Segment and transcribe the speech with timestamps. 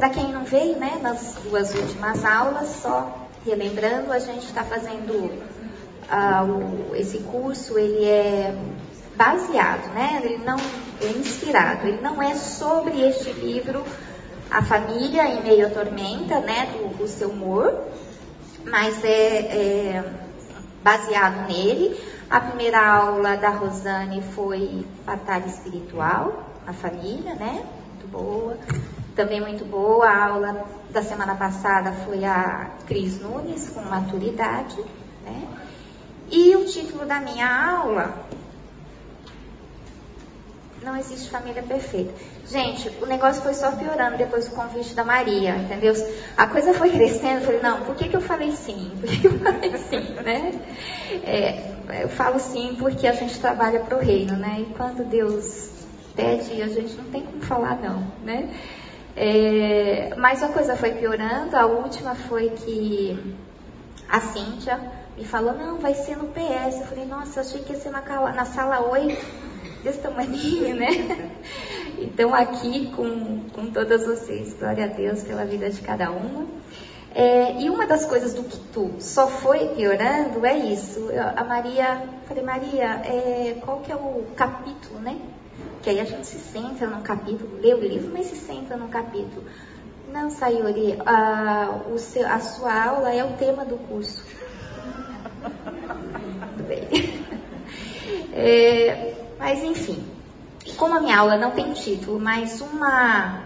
[0.00, 5.12] Para quem não veio, né, nas duas últimas aulas, só relembrando, a gente está fazendo
[5.12, 8.56] uh, o, esse curso, ele é
[9.14, 10.22] baseado, né?
[10.24, 10.56] Ele não
[11.02, 13.84] é inspirado, ele não é sobre este livro,
[14.50, 16.66] A Família em Meio à Tormenta, né,
[16.98, 17.84] do, seu humor,
[18.64, 20.04] mas é, é
[20.82, 21.94] baseado nele.
[22.30, 27.62] A primeira aula da Rosane foi Batalha Espiritual, a família, né?
[27.92, 28.56] Muito boa.
[29.14, 30.06] Também muito boa.
[30.06, 34.82] A aula da semana passada foi a Cris Nunes, com maturidade,
[35.24, 35.48] né?
[36.30, 38.14] E o título da minha aula
[40.82, 42.12] não existe família perfeita.
[42.46, 45.92] Gente, o negócio foi só piorando depois do convite da Maria, entendeu?
[46.36, 48.96] A coisa foi crescendo, eu falei, não, por que, que eu falei sim?
[49.00, 50.60] Por que, que eu falei sim, né?
[51.24, 54.60] É, eu falo sim porque a gente trabalha para o reino, né?
[54.60, 55.70] E quando Deus
[56.16, 58.48] pede, a gente não tem como falar não, né?
[59.22, 63.36] É, mas a coisa foi piorando, a última foi que
[64.08, 64.80] a Cíntia
[65.14, 66.80] me falou, não, vai ser no PS.
[66.80, 69.22] Eu falei, nossa, eu achei que ia ser na, na sala 8
[69.84, 70.88] desse tamanho, né?
[71.98, 76.46] Então, aqui com, com todas vocês, glória a Deus pela vida de cada uma.
[77.14, 81.10] É, e uma das coisas do que tu só foi piorando é isso.
[81.10, 85.18] Eu, a Maria, falei, Maria, é, qual que é o capítulo, né?
[85.82, 88.88] Que aí a gente se centra no capítulo, lê o livro, mas se centra no
[88.88, 89.44] capítulo.
[90.12, 94.24] Não, Sayuri, a, o seu, a sua aula é o tema do curso.
[95.42, 96.88] Tudo bem.
[98.32, 100.04] É, mas enfim,
[100.76, 103.42] como a minha aula não tem título, mas uma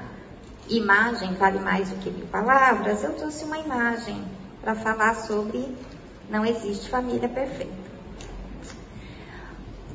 [0.68, 4.22] imagem vale mais do que mil palavras, eu trouxe uma imagem
[4.60, 5.74] para falar sobre
[6.28, 7.83] não existe família perfeita.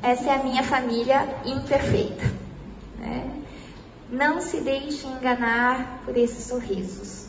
[0.02, 2.24] Essa é a minha família imperfeita.
[2.98, 3.30] Né?
[4.10, 7.26] Não se deixe enganar por esses sorrisos.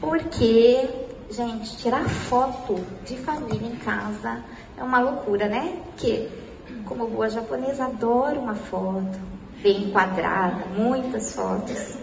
[0.00, 0.88] Porque,
[1.30, 4.42] gente, tirar foto de família em casa
[4.78, 5.82] é uma loucura, né?
[5.86, 6.28] Porque
[6.84, 9.18] como boa japonesa, adoro uma foto
[9.62, 11.96] bem enquadrada, muitas fotos.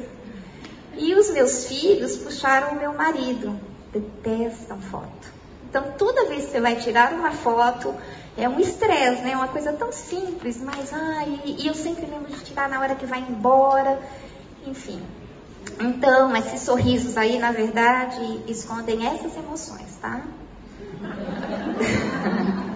[0.98, 3.60] E os meus filhos puxaram o meu marido,
[3.92, 5.37] detestam foto.
[5.78, 7.94] Então, toda vez que você vai tirar uma foto,
[8.36, 9.34] é um estresse, né?
[9.34, 12.96] É uma coisa tão simples, mas ai, e eu sempre lembro de tirar na hora
[12.96, 14.00] que vai embora,
[14.66, 15.00] enfim.
[15.80, 20.22] Então, esses sorrisos aí, na verdade, escondem essas emoções, tá?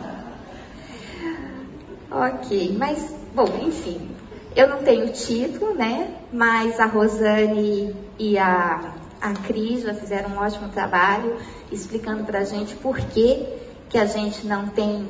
[2.13, 4.11] Ok, mas, bom, enfim,
[4.53, 6.13] eu não tenho título, né?
[6.29, 11.37] Mas a Rosane e a, a Cris já fizeram um ótimo trabalho
[11.71, 13.47] explicando para a gente por que,
[13.89, 15.07] que a gente não tem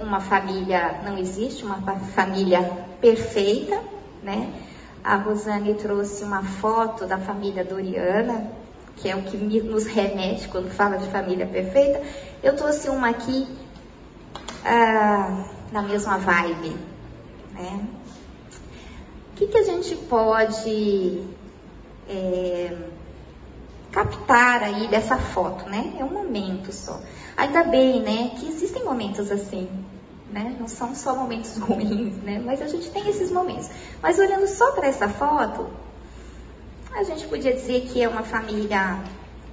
[0.00, 1.80] uma família, não existe uma
[2.14, 2.60] família
[3.00, 3.80] perfeita,
[4.22, 4.52] né?
[5.04, 8.50] A Rosane trouxe uma foto da família Doriana,
[8.96, 12.02] que é o que nos remete quando fala de família perfeita.
[12.42, 13.46] Eu trouxe uma aqui.
[14.64, 16.76] Ah, na mesma vibe,
[17.52, 17.86] né?
[19.32, 21.22] O que, que a gente pode
[22.08, 22.76] é,
[23.96, 25.94] captar aí dessa foto, né?
[25.98, 27.00] É um momento só.
[27.34, 29.66] Ainda bem, né, que existem momentos assim,
[30.30, 30.54] né?
[30.60, 32.38] Não são só momentos ruins, né?
[32.44, 33.70] Mas a gente tem esses momentos.
[34.02, 35.70] Mas olhando só para essa foto,
[36.94, 38.98] a gente podia dizer que é uma família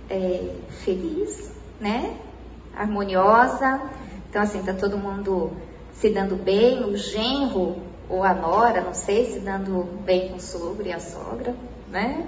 [0.10, 0.50] é,
[0.84, 1.50] feliz,
[1.80, 2.18] né?
[2.76, 3.82] Harmoniosa.
[4.30, 5.54] Então, assim, tá todo mundo
[5.94, 7.78] se dando bem, o genro
[8.10, 11.56] ou a nora, não sei, se dando bem com o sogro e a sogra,
[11.88, 12.28] né?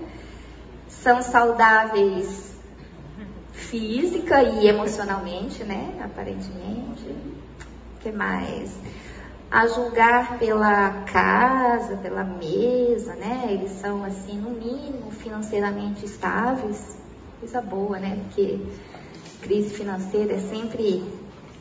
[1.06, 2.56] São saudáveis
[3.52, 6.02] física e emocionalmente, né?
[6.04, 7.08] Aparentemente.
[7.08, 8.76] O que mais?
[9.52, 13.50] A julgar pela casa, pela mesa, né?
[13.52, 16.98] Eles são, assim, no mínimo, financeiramente estáveis.
[17.40, 18.20] Coisa boa, né?
[18.24, 18.60] Porque
[19.44, 21.04] crise financeira é sempre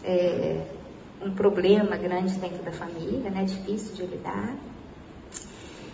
[0.03, 0.65] é,
[1.21, 3.45] um problema grande dentro da família, né?
[3.45, 4.55] Difícil de lidar.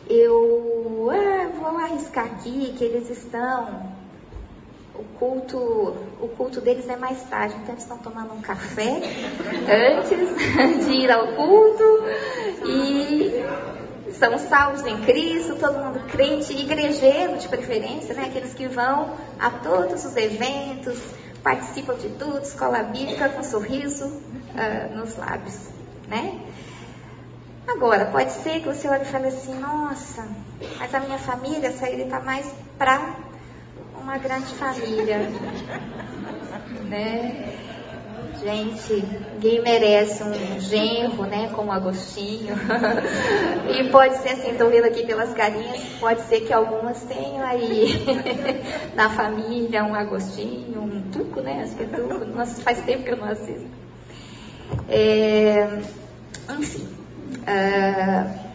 [0.08, 4.00] Eu ah, vou arriscar aqui que eles estão.
[4.94, 5.56] O culto,
[6.20, 9.00] o culto deles é mais tarde, então eles estão tomando um café
[9.96, 11.84] antes de ir ao culto
[12.66, 13.42] e
[14.12, 18.26] são salvos em Cristo, todo mundo crente, igrejeiro de preferência, né?
[18.26, 20.98] Aqueles que vão a todos os eventos,
[21.42, 25.70] participam de tudo, escola bíblica com sorriso uh, nos lábios,
[26.06, 26.38] né?
[27.72, 30.26] Agora, pode ser que você olhe e fale assim, nossa,
[30.78, 33.14] mas a minha família, ele está mais para
[33.94, 35.18] uma grande família,
[36.88, 37.54] né?
[38.42, 42.54] Gente, ninguém merece um genro, né, como Agostinho.
[43.68, 48.04] e pode ser assim, estou vendo aqui pelas carinhas, pode ser que algumas tenham aí
[48.96, 51.62] na família um Agostinho, um Tuco, né?
[51.62, 52.24] Acho que é Tuco.
[52.24, 53.68] Nossa, faz tempo que eu não assisto.
[54.88, 55.78] É,
[56.58, 56.99] enfim.
[57.38, 58.50] Uh,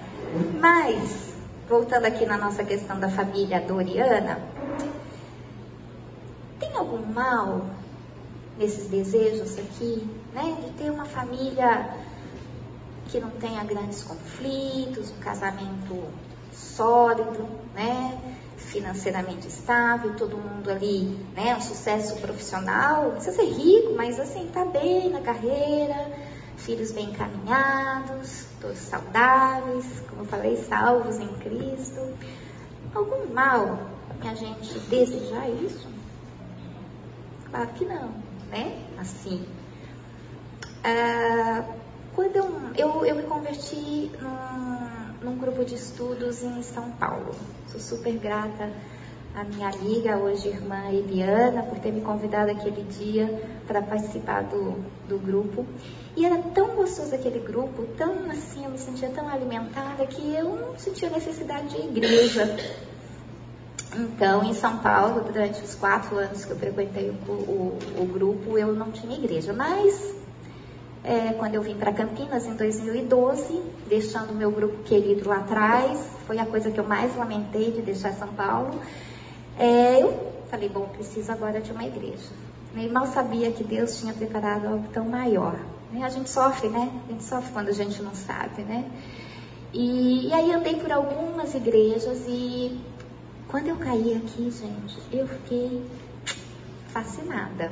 [0.59, 1.33] mas,
[1.67, 4.39] voltando aqui na nossa questão da família Doriana,
[6.59, 7.65] tem algum mal
[8.57, 10.57] nesses desejos aqui, né?
[10.63, 11.89] De ter uma família
[13.07, 16.03] que não tenha grandes conflitos, um casamento
[16.51, 18.17] sólido, né?
[18.57, 21.55] Financeiramente estável, todo mundo ali, né?
[21.55, 26.11] Um sucesso profissional, não precisa ser rico, mas assim, tá bem na carreira,
[26.57, 32.01] filhos bem encaminhados, todos saudáveis, como eu falei, salvos em Cristo.
[32.93, 33.79] Algum mal
[34.19, 35.87] que a gente desejar isso?
[37.49, 38.09] Claro que não,
[38.49, 38.83] né?
[38.97, 39.45] Assim.
[40.83, 41.63] Ah,
[42.15, 47.35] quando eu, eu, eu, me converti num, num grupo de estudos em São Paulo.
[47.67, 48.71] Sou super grata
[49.35, 53.27] à minha amiga, hoje irmã Eliana, por ter me convidado aquele dia
[53.67, 54.75] para participar do,
[55.09, 55.65] do grupo.
[56.15, 60.55] E era tão gostoso aquele grupo, tão assim, eu me sentia tão alimentada que eu
[60.55, 62.55] não sentia necessidade de igreja.
[63.97, 68.57] Então, em São Paulo, durante os quatro anos que eu frequentei o, o, o grupo,
[68.57, 69.51] eu não tinha igreja.
[69.51, 70.15] Mas,
[71.03, 75.99] é, quando eu vim para Campinas em 2012, deixando o meu grupo querido lá atrás,
[76.25, 78.79] foi a coisa que eu mais lamentei de deixar São Paulo.
[79.57, 82.29] É, eu falei, bom, preciso agora de uma igreja.
[82.75, 85.57] E mal sabia que Deus tinha preparado algo tão maior.
[86.03, 86.91] A gente sofre, né?
[87.07, 88.85] A gente sofre quando a gente não sabe, né?
[89.73, 92.79] E, e aí andei por algumas igrejas e
[93.47, 95.85] quando eu caí aqui, gente, eu fiquei
[96.87, 97.71] fascinada.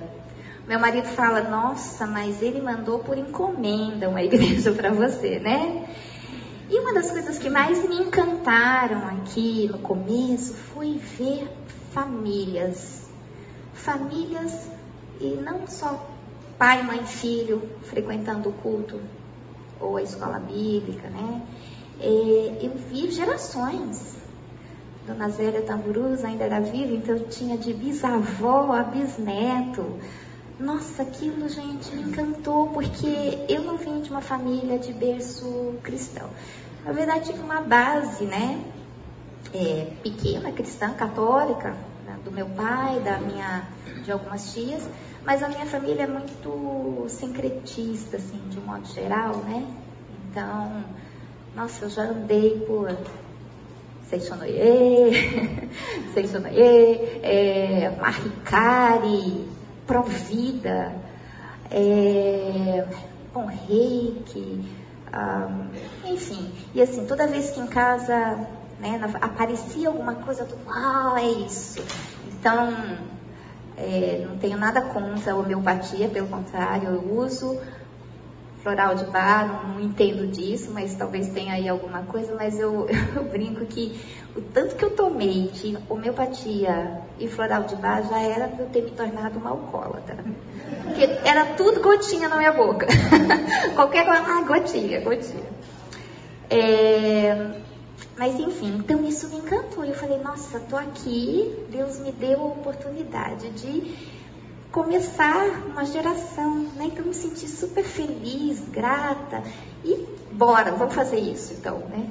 [0.68, 5.86] Meu marido fala, nossa, mas ele mandou por encomenda uma igreja para você, né?
[6.70, 11.52] E uma das coisas que mais me encantaram aqui no começo foi ver
[11.92, 13.04] famílias.
[13.74, 14.70] Famílias
[15.20, 16.08] e não só
[16.58, 19.00] pai, mãe, filho frequentando o culto
[19.80, 21.42] ou a escola bíblica, né?
[22.00, 24.24] Eu vi gerações
[25.06, 29.86] Dona Zélia Tamburuz ainda era viva, então eu tinha de bisavó a bisneto.
[30.60, 36.30] Nossa, aquilo, gente, me encantou, porque eu não vim de uma família de berço cristão.
[36.86, 38.64] Na verdade, tive uma base, né?
[39.52, 43.68] É, pequena, cristã, católica, né, do meu pai, da minha,
[44.04, 44.88] de algumas tias,
[45.26, 49.66] mas a minha família é muito sincretista, assim, de um modo geral, né?
[50.30, 50.84] Então,
[51.56, 52.96] nossa, eu já andei por
[54.10, 55.14] Seixonoye,
[56.14, 59.48] Seixonoye, é, Maricari,
[59.86, 60.94] Provida,
[61.70, 62.86] é,
[63.34, 64.64] Bom Reiki,
[65.14, 66.52] um, enfim.
[66.74, 68.48] E assim, toda vez que em casa
[68.80, 71.84] né, aparecia alguma coisa, eu uau, é isso.
[72.28, 72.74] Então,
[73.78, 77.60] é, não tenho nada contra a homeopatia, pelo contrário, eu uso
[78.64, 82.88] floral de bar, não, não, entendo disso, mas talvez tenha aí alguma coisa, mas eu,
[83.14, 83.92] eu, brinco que
[84.36, 88.70] o tanto que eu tomei de homeopatia e floral de bar já era para eu
[88.70, 90.24] ter me tornado uma alcoólatra.
[90.82, 92.88] Porque era tudo gotinha na minha boca.
[93.76, 95.52] Qualquer coisa, ah, gotinha, gotinha.
[96.50, 97.52] É,
[98.18, 99.84] mas enfim, então isso me encantou.
[99.84, 104.14] Eu falei, nossa, tô aqui, Deus me deu a oportunidade de
[104.74, 106.86] começar uma geração, né?
[106.86, 109.44] Então me senti super feliz, grata
[109.86, 112.10] e bora, vamos fazer isso então, né?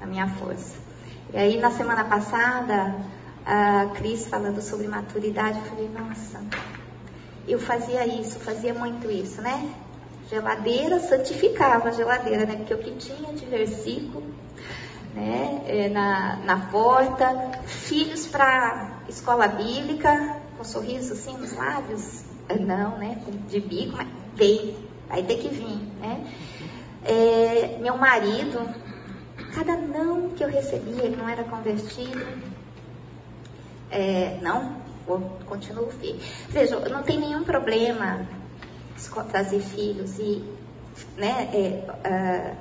[0.00, 0.76] A minha força.
[1.32, 2.96] E aí na semana passada,
[3.46, 6.40] a Cris falando sobre maturidade, eu falei, nossa,
[7.46, 9.72] eu fazia isso, fazia muito isso, né?
[10.28, 12.56] Geladeira, santificava a geladeira, né?
[12.56, 14.26] Porque o que tinha de versículo,
[15.14, 15.62] né?
[15.64, 22.22] É, na, na porta, filhos para escola bíblica, com um sorriso assim nos lábios?
[22.60, 23.18] Não, né?
[23.48, 24.76] De bico, mas vem,
[25.08, 26.26] vai ter que vir, né?
[27.02, 28.68] É, meu marido,
[29.54, 32.26] cada não que eu recebia, ele não era convertido.
[33.90, 34.76] É, não,
[35.46, 36.20] continuo firme.
[36.50, 38.26] Veja, não tenho nenhum problema
[39.30, 40.44] trazer filhos e
[41.16, 42.56] né, é, uh,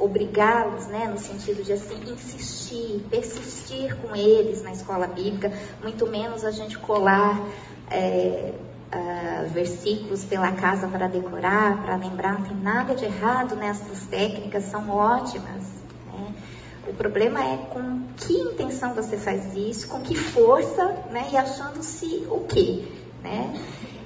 [0.00, 5.52] obrigá-los, né, no sentido de assim insistir, persistir com eles na escola bíblica,
[5.82, 7.40] muito menos a gente colar
[7.90, 8.52] é,
[8.92, 14.64] uh, versículos pela casa para decorar, para lembrar, não tem nada de errado nessas técnicas,
[14.64, 15.64] são ótimas.
[16.12, 16.34] Né?
[16.88, 22.26] O problema é com que intenção você faz isso, com que força, né, e achando-se
[22.30, 22.84] o quê,
[23.22, 23.54] né?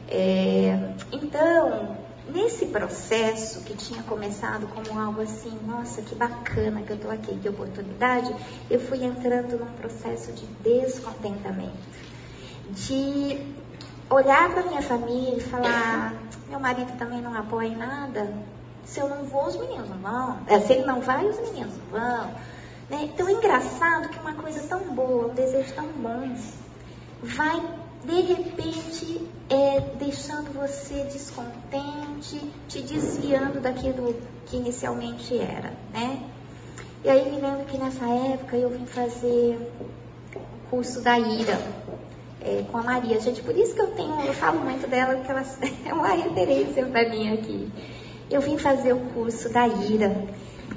[0.08, 1.96] É, então,
[2.28, 7.36] nesse processo que tinha começado como algo assim, nossa, que bacana que eu estou aqui,
[7.38, 8.34] que oportunidade,
[8.70, 11.72] eu fui entrando num processo de descontentamento,
[12.70, 13.54] de
[14.08, 16.14] olhar para minha família e falar,
[16.48, 18.32] meu marido também não apoia em nada,
[18.84, 21.74] se eu não vou, os meninos não vão, é, se ele não vai, os meninos
[21.76, 22.26] não vão.
[22.90, 23.04] Né?
[23.04, 26.34] Então é engraçado que uma coisa tão boa, um desejo tão bom,
[27.22, 27.62] vai
[28.06, 34.14] de repente é, deixando você descontente, te desviando daquilo
[34.46, 36.22] que inicialmente era, né?
[37.04, 39.58] E aí me lembro que nessa época eu vim fazer
[40.34, 41.60] o curso da Ira
[42.40, 43.20] é, com a Maria.
[43.20, 45.44] Gente, por isso que eu tenho, eu falo muito dela, porque ela
[45.86, 47.68] é uma referência para mim aqui.
[48.30, 50.24] Eu vim fazer o curso da Ira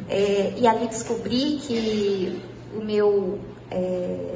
[0.09, 2.41] é, e ali descobri que
[2.75, 3.39] o meu
[3.71, 4.35] é,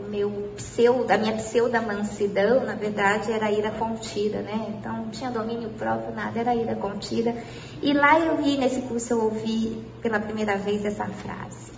[0.00, 4.74] o meu pseudo, a minha pseuda mansidão, na verdade, era ira contida, né?
[4.78, 7.34] Então, não tinha domínio próprio, nada, era ira contida.
[7.82, 11.72] E lá eu vi, nesse curso, eu ouvi pela primeira vez essa frase.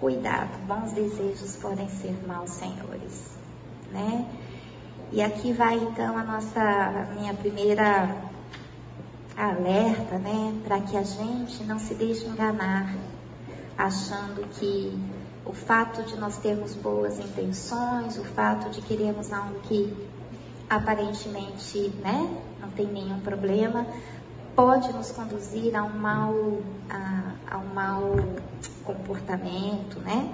[0.00, 3.36] Cuidado, bons desejos podem ser maus senhores,
[3.92, 4.26] né?
[5.12, 8.30] E aqui vai, então, a nossa, a minha primeira
[9.36, 10.54] alerta, né?
[10.64, 12.94] Para que a gente não se deixe enganar,
[13.76, 14.98] achando que
[15.44, 19.94] o fato de nós termos boas intenções, o fato de queremos algo que
[20.68, 23.86] aparentemente né, não tem nenhum problema,
[24.54, 28.16] pode nos conduzir a um mau, a, a um mau
[28.84, 30.32] comportamento, né?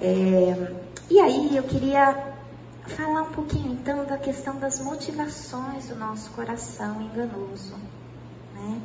[0.00, 0.74] É,
[1.08, 2.34] e aí eu queria
[2.86, 7.74] falar um pouquinho então da questão das motivações do nosso coração enganoso.
[8.54, 8.80] Né?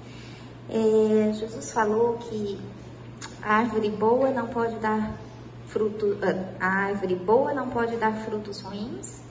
[0.69, 2.59] É, Jesus falou que
[3.41, 5.13] a árvore boa não pode dar
[5.67, 9.21] fruto, ah, a árvore boa não pode dar frutos ruins,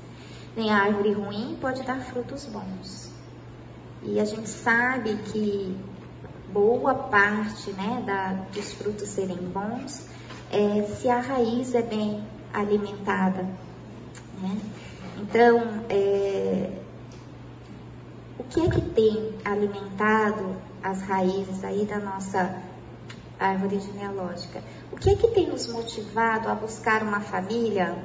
[0.56, 3.10] nem a árvore ruim pode dar frutos bons.
[4.02, 5.76] E a gente sabe que
[6.52, 10.06] boa parte né, da, dos frutos serem bons
[10.50, 13.42] é se a raiz é bem alimentada.
[14.42, 14.60] Né?
[15.18, 16.70] Então, é,
[18.38, 22.69] o que é que tem alimentado as raízes aí da nossa
[23.40, 24.62] árvore genealógica.
[24.92, 27.96] O que é que tem nos motivado a buscar uma família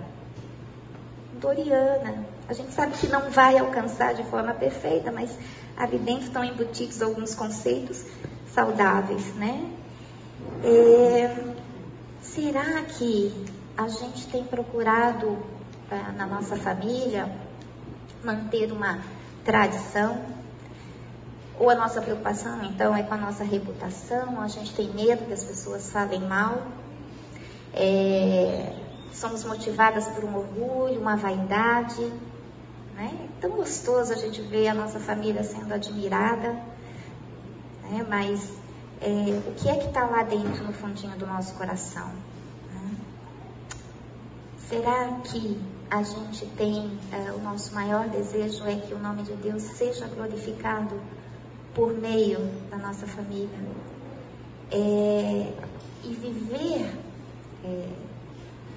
[1.33, 2.25] doriana?
[2.47, 5.37] A gente sabe que não vai alcançar de forma perfeita, mas
[5.75, 8.05] ali dentro estão embutidos alguns conceitos
[8.47, 9.69] saudáveis, né?
[10.63, 11.53] É,
[12.21, 15.37] será que a gente tem procurado
[15.91, 17.29] ah, na nossa família
[18.23, 18.99] manter uma
[19.43, 20.44] tradição?
[21.59, 25.33] Ou a nossa preocupação, então, é com a nossa reputação, a gente tem medo que
[25.33, 26.61] as pessoas falem mal,
[27.73, 28.73] é,
[29.13, 32.01] somos motivadas por um orgulho, uma vaidade.
[32.95, 33.11] Né?
[33.25, 36.53] É tão gostoso a gente ver a nossa família sendo admirada,
[37.83, 38.05] né?
[38.07, 38.53] mas
[39.01, 42.07] é, o que é que está lá dentro, no fundinho do nosso coração?
[42.73, 42.95] Né?
[44.69, 45.59] Será que
[45.89, 50.07] a gente tem, é, o nosso maior desejo é que o nome de Deus seja
[50.07, 50.99] glorificado
[51.75, 52.39] por meio
[52.71, 53.59] da nossa família.
[54.71, 55.53] É,
[56.03, 56.91] e viver
[57.63, 57.89] é,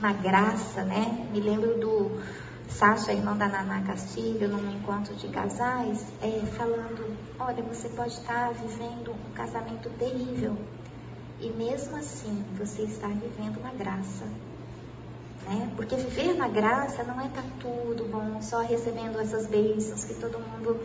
[0.01, 1.27] na graça, né?
[1.33, 2.21] Me lembro do
[2.69, 8.53] Sacha, irmão da Naná Castilho, num encontro de casais, é, falando: olha, você pode estar
[8.53, 10.57] vivendo um casamento terrível
[11.41, 14.25] e mesmo assim você está vivendo na graça.
[15.47, 15.71] Né?
[15.77, 20.39] Porque viver na graça não é estar tudo bom, só recebendo essas bênçãos que todo
[20.39, 20.79] mundo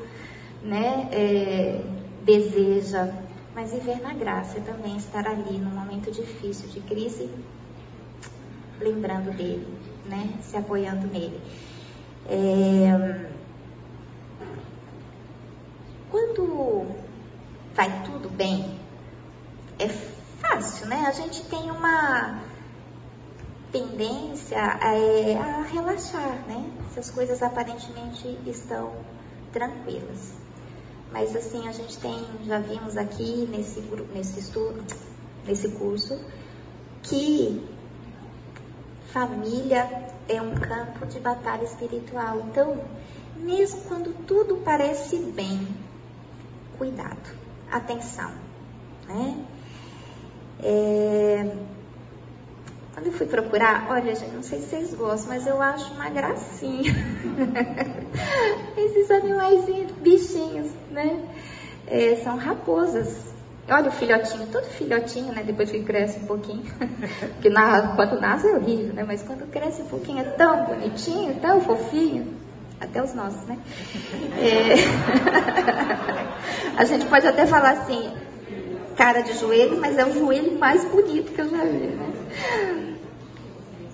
[0.61, 1.81] né, é,
[2.23, 3.13] deseja,
[3.53, 7.29] mas viver na graça também estar ali no momento difícil de crise,
[8.79, 9.67] lembrando dele,
[10.05, 10.33] né?
[10.41, 11.39] Se apoiando nele.
[12.27, 13.29] É...
[16.09, 16.87] Quando
[17.75, 18.79] vai tudo bem,
[19.77, 21.05] é fácil, né?
[21.07, 22.41] A gente tem uma
[23.71, 26.71] tendência a, é, a relaxar, né?
[26.93, 28.93] Se as coisas aparentemente estão
[29.51, 30.42] tranquilas.
[31.13, 33.79] Mas assim, a gente tem, já vimos aqui nesse,
[34.11, 34.83] nesse estudo,
[35.45, 36.19] nesse curso,
[37.03, 37.63] que
[39.11, 39.87] família
[40.27, 42.39] é um campo de batalha espiritual.
[42.49, 42.83] Então,
[43.37, 45.67] mesmo quando tudo parece bem,
[46.79, 47.37] cuidado,
[47.71, 48.31] atenção.
[49.07, 49.45] Né?
[50.63, 51.55] É,
[52.93, 56.09] quando eu fui procurar, olha, gente, não sei se vocês gostam, mas eu acho uma
[56.09, 56.93] gracinha.
[58.77, 59.65] Esses animais,
[59.99, 61.19] bichinhos, né?
[61.87, 63.33] É, são raposas.
[63.67, 65.41] Olha o filhotinho, todo filhotinho, né?
[65.43, 66.63] Depois que cresce um pouquinho.
[67.33, 69.03] Porque na, quando nasce é horrível, né?
[69.03, 72.35] Mas quando cresce um pouquinho é tão bonitinho, tão fofinho.
[72.79, 73.57] até os nossos, né?
[74.37, 74.75] É...
[76.77, 78.13] a gente pode até falar assim,
[78.95, 82.12] cara de joelho, mas é o joelho mais bonito que eu já vi, né?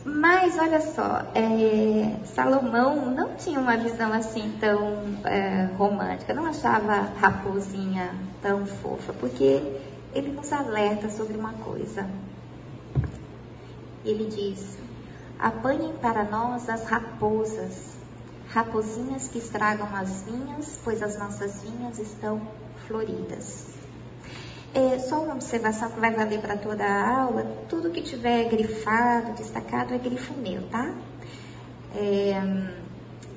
[0.06, 6.94] Mas olha só, é, Salomão não tinha uma visão assim tão é, romântica, não achava
[7.20, 9.62] raposinha tão fofa, porque
[10.14, 12.10] ele nos alerta sobre uma coisa.
[14.04, 14.78] Ele diz:
[15.38, 17.98] apanhem para nós as raposas,
[18.50, 22.42] raposinhas que estragam as vinhas, pois as nossas vinhas estão
[22.88, 23.79] floridas.
[24.74, 29.34] É, só uma observação que vai valer para toda a aula: tudo que tiver grifado,
[29.34, 30.94] destacado, é grifo meu, tá?
[31.96, 32.40] É,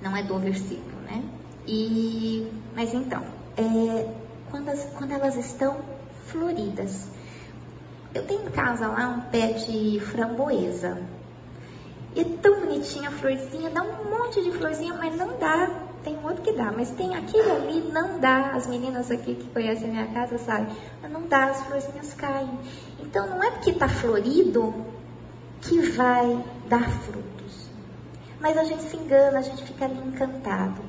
[0.02, 1.24] não é do versículo, né?
[1.66, 3.24] E, mas então,
[3.56, 4.08] é,
[4.50, 5.80] quando, as, quando elas estão
[6.26, 7.08] floridas.
[8.14, 11.02] Eu tenho em casa lá um pé de framboesa.
[12.14, 15.70] E é tão bonitinha a florzinha, dá um monte de florzinha, mas não dá
[16.02, 18.52] tem outro que dá, mas tem aquele ali, não dá.
[18.52, 20.74] As meninas aqui que conhecem a minha casa sabem,
[21.10, 22.58] não dá, as florzinhas caem.
[23.00, 24.74] Então não é porque está florido
[25.60, 27.70] que vai dar frutos.
[28.40, 30.82] Mas a gente se engana, a gente fica ali encantado,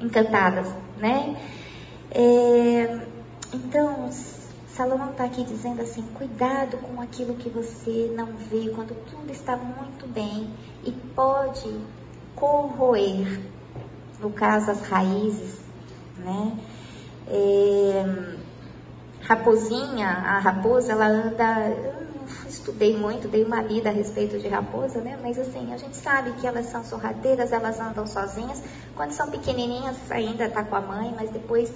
[0.00, 1.36] encantadas, né?
[2.10, 3.06] É,
[3.52, 4.08] então,
[4.68, 9.56] Salomão está aqui dizendo assim: cuidado com aquilo que você não vê quando tudo está
[9.56, 10.48] muito bem
[10.84, 11.74] e pode
[12.36, 13.40] corroer
[14.22, 15.58] no caso as raízes,
[16.18, 16.56] né?
[17.26, 18.36] É,
[19.22, 21.68] raposinha, a raposa, ela anda.
[21.68, 22.02] Eu
[22.48, 25.18] estudei muito, dei uma lida a respeito de raposa, né?
[25.20, 28.62] Mas assim, a gente sabe que elas são sorrateiras, elas andam sozinhas.
[28.94, 31.72] Quando são pequenininhas, ainda tá com a mãe, mas depois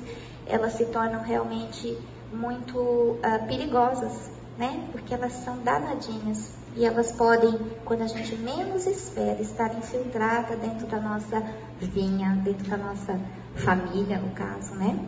[0.46, 1.98] elas se tornam realmente
[2.32, 4.88] muito uh, perigosas, né?
[4.92, 10.87] Porque elas são danadinhas e elas podem, quando a gente menos espera, estar infiltradas dentro
[10.87, 11.42] da nossa
[11.80, 13.18] vinha, dentro da nossa
[13.54, 14.99] família, no caso, né?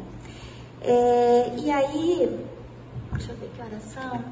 [0.81, 2.47] É, e aí,
[3.13, 4.25] deixa eu ver que horas são.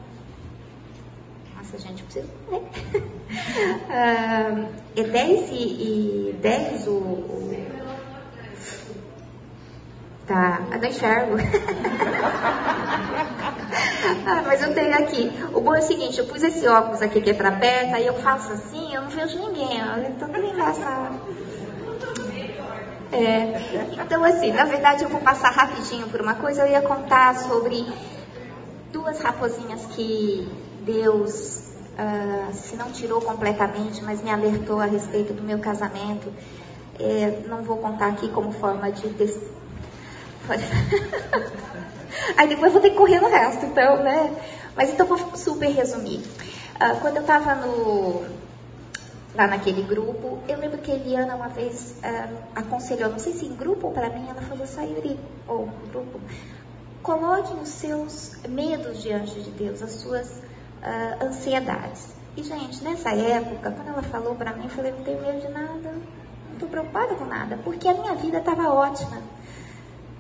[1.57, 3.07] Nossa, gente, eu preciso.
[3.91, 7.51] Ah, é 10 e, e 10 o, o
[10.27, 11.37] Tá, eu não enxergo.
[14.27, 15.31] ah, mas eu tenho aqui.
[15.55, 18.07] O bom é o seguinte, eu pus esse óculos aqui que é pra perto, aí
[18.07, 19.79] eu faço assim, eu não vejo ninguém.
[19.79, 21.21] Eu tô tudo engraçado.
[23.13, 26.63] É, então, assim, na verdade eu vou passar rapidinho por uma coisa.
[26.63, 27.87] Eu ia contar sobre
[28.93, 30.49] duas raposinhas que
[30.85, 36.33] Deus, uh, se não tirou completamente, mas me alertou a respeito do meu casamento.
[36.99, 39.07] É, não vou contar aqui como forma de
[42.37, 44.35] Aí depois vou ter que correr no resto, então, né?
[44.77, 46.19] Mas então vou super resumir.
[46.77, 48.25] Uh, quando eu estava no,
[49.35, 53.47] lá naquele grupo, eu lembro que a Eliana uma vez uh, aconselhou, não sei se
[53.47, 56.21] em grupo ou para mim, ela falou, Sayuri, ou grupo,
[57.03, 62.15] coloque os seus medos diante de Deus, as suas uh, ansiedades.
[62.37, 65.49] E, gente, nessa época, quando ela falou para mim, eu falei, não tenho medo de
[65.49, 69.23] nada, não estou preocupada com nada, porque a minha vida estava ótima.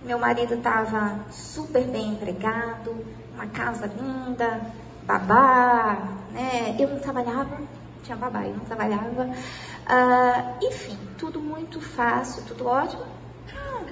[0.06, 4.60] Meu marido estava super bem empregado, uma casa linda,
[5.02, 5.98] babá,
[6.30, 6.76] né?
[6.78, 7.58] Eu não trabalhava,
[8.04, 9.24] tinha babá, eu não trabalhava.
[9.24, 13.04] Uh, enfim, tudo muito fácil, tudo ótimo.
[13.52, 13.82] Ah,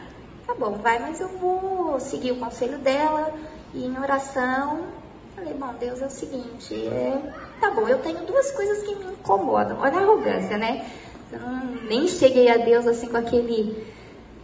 [0.46, 3.32] tá bom, vai, mas eu vou seguir o conselho dela
[3.74, 4.86] e em oração.
[5.34, 7.20] Falei, bom, Deus é o seguinte, é,
[7.60, 9.80] tá bom, eu tenho duas coisas que me incomodam.
[9.80, 10.88] Olha a arrogância, né?
[11.32, 11.40] Eu
[11.88, 13.92] nem cheguei a Deus assim com aquele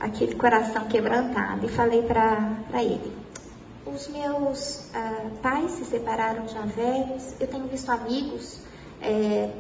[0.01, 3.13] aquele coração quebrantado e falei para ele:
[3.87, 8.61] Os meus uh, pais se separaram já velhos, eu tenho visto amigos
[9.03, 9.51] é,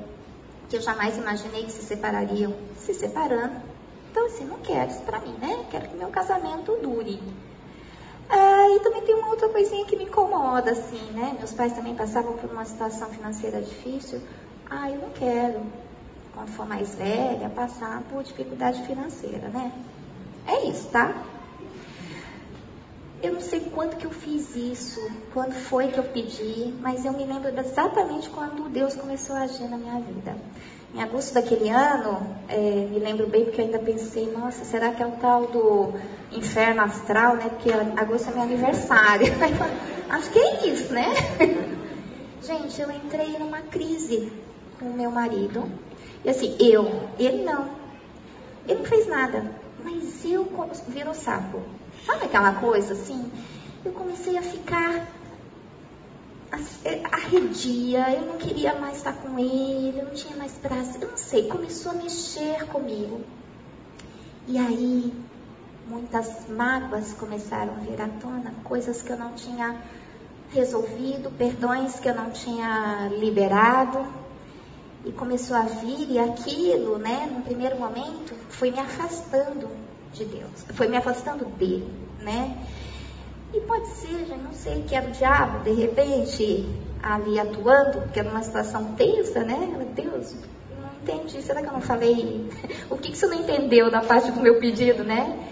[0.68, 3.70] que eu jamais imaginei que se separariam se separando.
[4.10, 5.64] Então, assim, não quero isso para mim, né?
[5.70, 7.20] Quero que meu casamento dure.
[8.28, 11.34] Ah, e também tem uma outra coisinha que me incomoda, assim, né?
[11.38, 14.20] Meus pais também passavam por uma situação financeira difícil.
[14.68, 15.60] Ah, eu não quero,
[16.34, 19.72] quando for mais velha, passar por dificuldade financeira, né?
[20.50, 21.14] É isso, tá?
[23.22, 25.00] Eu não sei quando que eu fiz isso,
[25.32, 29.68] quando foi que eu pedi, mas eu me lembro exatamente quando Deus começou a agir
[29.68, 30.34] na minha vida.
[30.92, 32.58] Em agosto daquele ano, é,
[32.90, 35.92] me lembro bem porque eu ainda pensei, nossa, será que é o tal do
[36.32, 37.48] inferno astral, né?
[37.50, 39.26] Porque agosto é meu aniversário.
[40.10, 41.06] Acho que é isso, né?
[42.42, 44.32] Gente, eu entrei numa crise
[44.80, 45.62] com o meu marido.
[46.24, 47.68] E assim, eu, ele não.
[48.66, 49.59] Ele não fez nada.
[49.84, 50.48] Mas eu
[50.88, 51.62] virou sapo.
[52.04, 53.30] Sabe aquela coisa assim?
[53.84, 55.06] Eu comecei a ficar
[57.12, 61.16] arredia, eu não queria mais estar com ele, eu não tinha mais prazer, eu não
[61.16, 63.20] sei, começou a mexer comigo.
[64.48, 65.12] E aí
[65.86, 69.76] muitas mágoas começaram a vir à tona, coisas que eu não tinha
[70.52, 74.04] resolvido, perdões que eu não tinha liberado.
[75.04, 79.68] E começou a vir, e aquilo, né, no primeiro momento, foi me afastando
[80.12, 82.56] de Deus, foi me afastando dele, né?
[83.52, 86.68] E pode ser, já não sei, que era o diabo, de repente,
[87.02, 89.86] ali atuando, porque era uma situação tensa, né?
[89.94, 90.34] Deus,
[90.80, 92.48] não entendi, será que eu não falei?
[92.90, 95.48] O que, que você não entendeu da parte do meu pedido, né?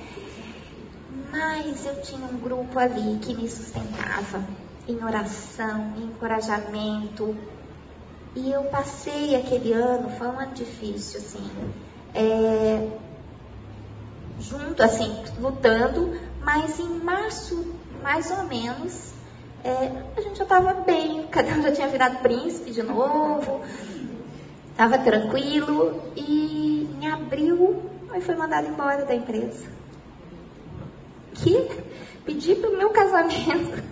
[1.31, 4.45] Mas eu tinha um grupo ali que me sustentava
[4.89, 7.37] em oração, em encorajamento.
[8.35, 11.51] E eu passei aquele ano, foi um ano difícil, assim,
[12.15, 12.89] é,
[14.41, 19.13] junto, assim, lutando, mas em março, mais ou menos,
[19.65, 23.61] é, a gente já estava bem, cada um já tinha virado príncipe de novo,
[24.71, 27.83] estava tranquilo, e em abril
[28.15, 29.67] eu fui mandado embora da empresa.
[31.35, 31.69] Que?
[32.25, 33.83] Pedi pelo meu casamento,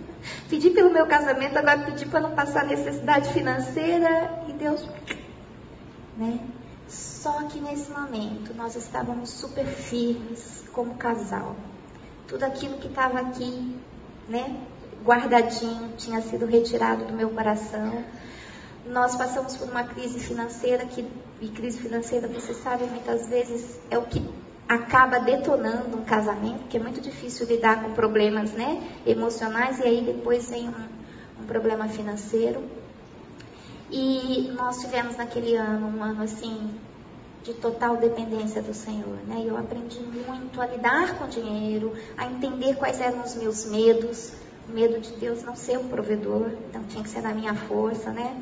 [0.49, 4.87] pedi pelo meu casamento, agora pedi para não passar necessidade financeira e Deus,
[6.17, 6.39] né?
[6.87, 11.55] Só que nesse momento nós estávamos super firmes como casal.
[12.27, 13.75] Tudo aquilo que estava aqui,
[14.29, 14.57] né,
[15.03, 18.03] guardadinho, tinha sido retirado do meu coração.
[18.85, 21.05] Nós passamos por uma crise financeira que
[21.39, 24.27] e crise financeira, você sabe, muitas vezes é o que
[24.67, 30.01] acaba detonando um casamento, que é muito difícil lidar com problemas né, emocionais, e aí
[30.01, 32.61] depois vem um, um problema financeiro.
[33.89, 36.69] E nós tivemos naquele ano, um ano assim,
[37.43, 39.41] de total dependência do Senhor, né?
[39.45, 44.33] Eu aprendi muito a lidar com dinheiro, a entender quais eram os meus medos,
[44.67, 48.11] o medo de Deus não ser um provedor, então tinha que ser na minha força,
[48.11, 48.35] né?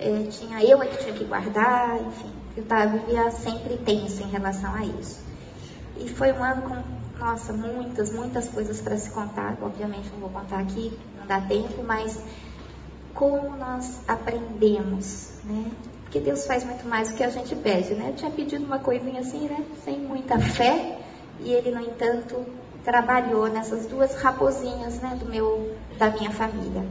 [0.00, 4.30] É, tinha eu é que tinha que guardar, enfim, eu tava, vivia sempre tenso em
[4.30, 5.29] relação a isso.
[6.00, 9.56] E foi um ano com, nossa, muitas, muitas coisas para se contar.
[9.60, 12.20] Obviamente não vou contar aqui, não dá tempo, mas
[13.14, 15.70] como nós aprendemos, né?
[16.02, 18.08] Porque Deus faz muito mais do que a gente pede, né?
[18.08, 19.64] Eu tinha pedido uma coisinha assim, né?
[19.84, 20.98] Sem muita fé,
[21.38, 22.44] e Ele, no entanto,
[22.84, 25.16] trabalhou nessas duas raposinhas, né?
[25.20, 26.84] Do meu, da minha família.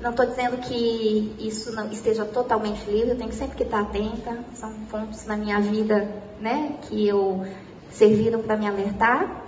[0.00, 3.80] Não estou dizendo que isso não esteja totalmente livre, eu tenho que sempre que estar
[3.80, 4.38] atenta.
[4.54, 6.74] São pontos na minha vida, né?
[6.82, 7.46] Que eu
[7.90, 9.44] serviram para me alertar,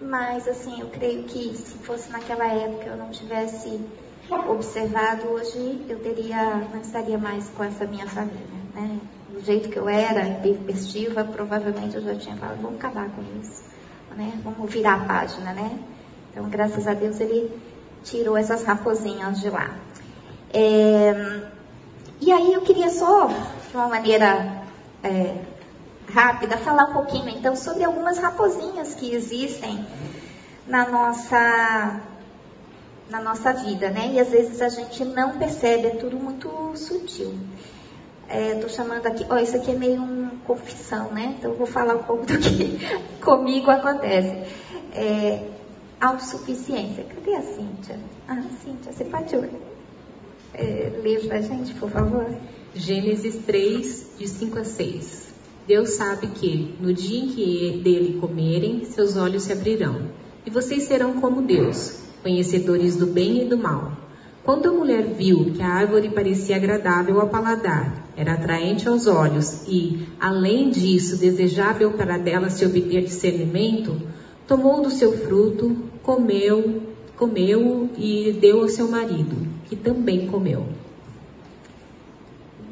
[0.00, 3.80] mas assim, eu creio que se fosse naquela época eu não tivesse
[4.48, 8.40] observado, hoje eu teria, não estaria mais com essa minha família,
[8.74, 8.98] né?
[9.30, 13.62] Do jeito que eu era, tempestiva, provavelmente eu já tinha falado, vamos acabar com isso,
[14.16, 14.32] né?
[14.42, 15.78] Vamos virar a página, né?
[16.30, 17.50] Então, graças a Deus, ele
[18.02, 19.70] tirou essas raposinhas de lá.
[20.52, 21.42] É,
[22.20, 24.62] e aí eu queria só, de uma maneira
[25.02, 25.36] é,
[26.16, 29.84] rápida, falar um pouquinho então sobre algumas raposinhas que existem
[30.66, 32.00] na nossa
[33.10, 34.12] na nossa vida, né?
[34.14, 37.34] E às vezes a gente não percebe, é tudo muito sutil.
[38.28, 41.36] Estou é, chamando aqui, ó, isso aqui é meio confissão, né?
[41.38, 42.78] Então eu vou falar um pouco do que
[43.22, 44.42] comigo acontece.
[44.94, 45.50] É,
[46.00, 47.04] autossuficiência.
[47.04, 48.00] Cadê a Cíntia?
[48.26, 49.36] Ah, Cíntia, você pode
[50.54, 52.26] é, ler para a gente, por favor?
[52.74, 55.25] Gênesis 3, de 5 a 6.
[55.66, 60.02] Deus sabe que, no dia em que dele comerem, seus olhos se abrirão,
[60.46, 63.90] e vocês serão como Deus, conhecedores do bem e do mal.
[64.44, 69.64] Quando a mulher viu que a árvore parecia agradável ao paladar, era atraente aos olhos
[69.66, 74.00] e, além disso, desejável para dela se obter discernimento,
[74.46, 76.80] tomou do seu fruto, comeu,
[77.16, 80.64] comeu e deu ao seu marido, que também comeu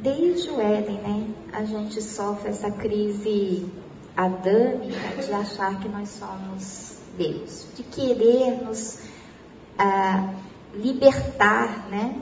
[0.05, 3.67] desde o Éden, né, a gente sofre essa crise
[4.15, 8.99] adâmica de achar que nós somos Deus, de querer nos
[9.79, 10.35] ah,
[10.75, 12.21] libertar, né,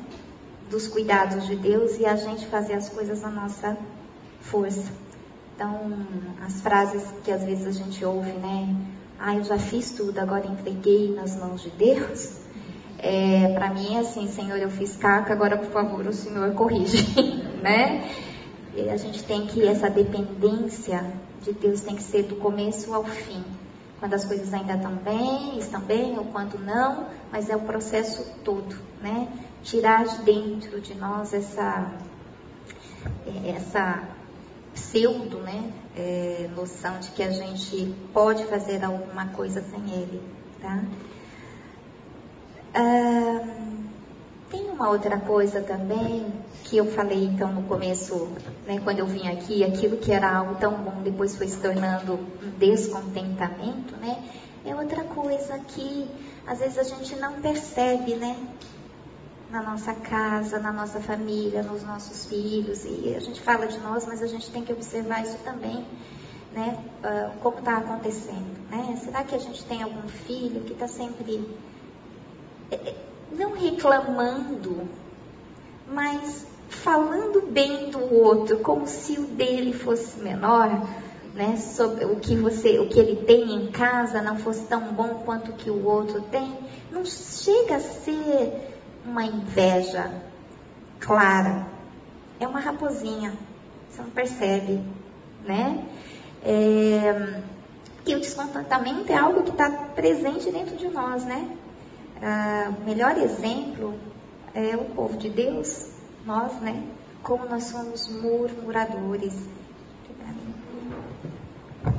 [0.70, 3.76] dos cuidados de Deus e a gente fazer as coisas na nossa
[4.40, 4.92] força.
[5.56, 6.06] Então,
[6.46, 8.76] as frases que às vezes a gente ouve, né,
[9.18, 12.41] ah, eu já fiz tudo, agora entreguei nas mãos de Deus.
[13.04, 17.12] É, para mim é assim, Senhor, eu fiz caca, agora por favor o Senhor corrige,
[17.60, 18.08] né?
[18.76, 21.04] E a gente tem que, essa dependência
[21.42, 23.42] de Deus tem que ser do começo ao fim.
[23.98, 28.24] Quando as coisas ainda estão bem, estão bem, ou quando não, mas é o processo
[28.44, 29.26] todo, né?
[29.64, 31.92] Tirar de dentro de nós essa,
[33.44, 34.02] essa
[34.74, 35.72] pseudo, né?
[35.96, 40.22] É, noção de que a gente pode fazer alguma coisa sem Ele,
[40.60, 40.82] tá?
[44.82, 46.26] Uma outra coisa também,
[46.64, 48.28] que eu falei então no começo,
[48.66, 52.14] né, quando eu vim aqui, aquilo que era algo tão bom depois foi se tornando
[52.14, 54.20] um descontentamento, né?
[54.66, 56.10] É outra coisa que
[56.44, 58.36] às vezes a gente não percebe, né?
[59.52, 62.84] Na nossa casa, na nossa família, nos nossos filhos.
[62.84, 65.86] E a gente fala de nós, mas a gente tem que observar isso também,
[66.52, 66.76] né?
[67.04, 68.98] Uh, como está acontecendo, né?
[69.00, 71.40] Será que a gente tem algum filho que está sempre
[73.32, 74.88] não reclamando,
[75.86, 80.82] mas falando bem do outro, como se o dele fosse menor?
[81.34, 85.22] né, sobre o que você, o que ele tem em casa não fosse tão bom
[85.24, 86.58] quanto o que o outro tem,
[86.90, 90.12] não chega a ser uma inveja
[91.00, 91.66] clara.
[92.38, 93.32] É uma raposinha,
[93.88, 94.80] você não percebe,
[95.44, 95.84] né?
[96.44, 97.40] É,
[98.04, 101.48] e o descontentamento é algo que está presente dentro de nós, né?
[102.22, 103.94] O melhor exemplo
[104.54, 105.88] é o povo de Deus,
[106.24, 106.84] nós, né?
[107.22, 109.34] Como nós somos murmuradores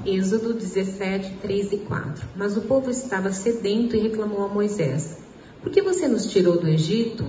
[0.05, 2.27] Êxodo 17, 3 e 4.
[2.35, 5.17] Mas o povo estava sedento e reclamou a Moisés:
[5.61, 7.25] Por que você nos tirou do Egito?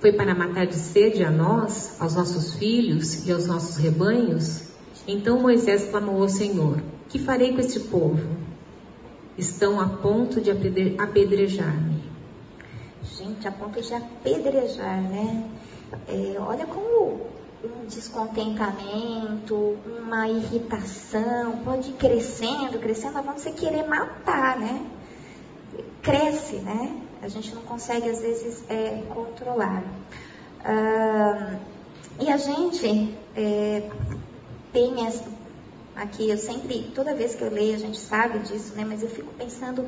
[0.00, 4.62] Foi para matar de sede a nós, aos nossos filhos e aos nossos rebanhos?
[5.06, 8.20] Então Moisés clamou ao Senhor: Que farei com este povo?
[9.36, 11.97] Estão a ponto de apedrejar-me.
[13.18, 15.50] Gente, a ponto de apedrejar, né?
[16.06, 17.26] É, olha como
[17.64, 24.86] um descontentamento, uma irritação, pode ir crescendo, crescendo, a você querer matar, né?
[26.00, 26.96] Cresce, né?
[27.20, 29.82] A gente não consegue, às vezes, é, controlar.
[30.64, 31.56] Ah,
[32.20, 33.90] e a gente é,
[34.72, 35.24] tem essa,
[35.96, 38.84] aqui, eu sempre, toda vez que eu leio, a gente sabe disso, né?
[38.88, 39.84] Mas eu fico pensando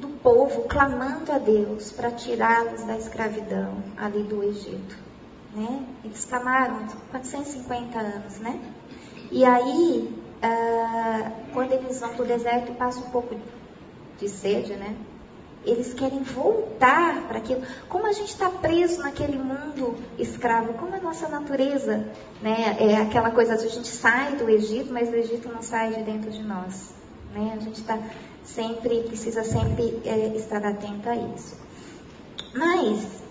[0.00, 5.10] do povo clamando a Deus para tirá-los da escravidão ali do Egito
[5.54, 5.84] né?
[6.04, 8.60] Eles clamaram 450 anos, né?
[9.30, 13.34] E aí, uh, quando eles vão para o deserto e passam um pouco
[14.18, 14.96] de sede, né?
[15.64, 17.62] Eles querem voltar para aquilo.
[17.88, 22.08] Como a gente está preso naquele mundo escravo, como a nossa natureza,
[22.40, 22.76] né?
[22.78, 26.30] É aquela coisa, a gente sai do Egito, mas o Egito não sai de dentro
[26.30, 26.94] de nós,
[27.34, 27.52] né?
[27.56, 27.98] A gente está
[28.44, 31.56] sempre, precisa sempre é, estar atento a isso.
[32.54, 33.22] Mas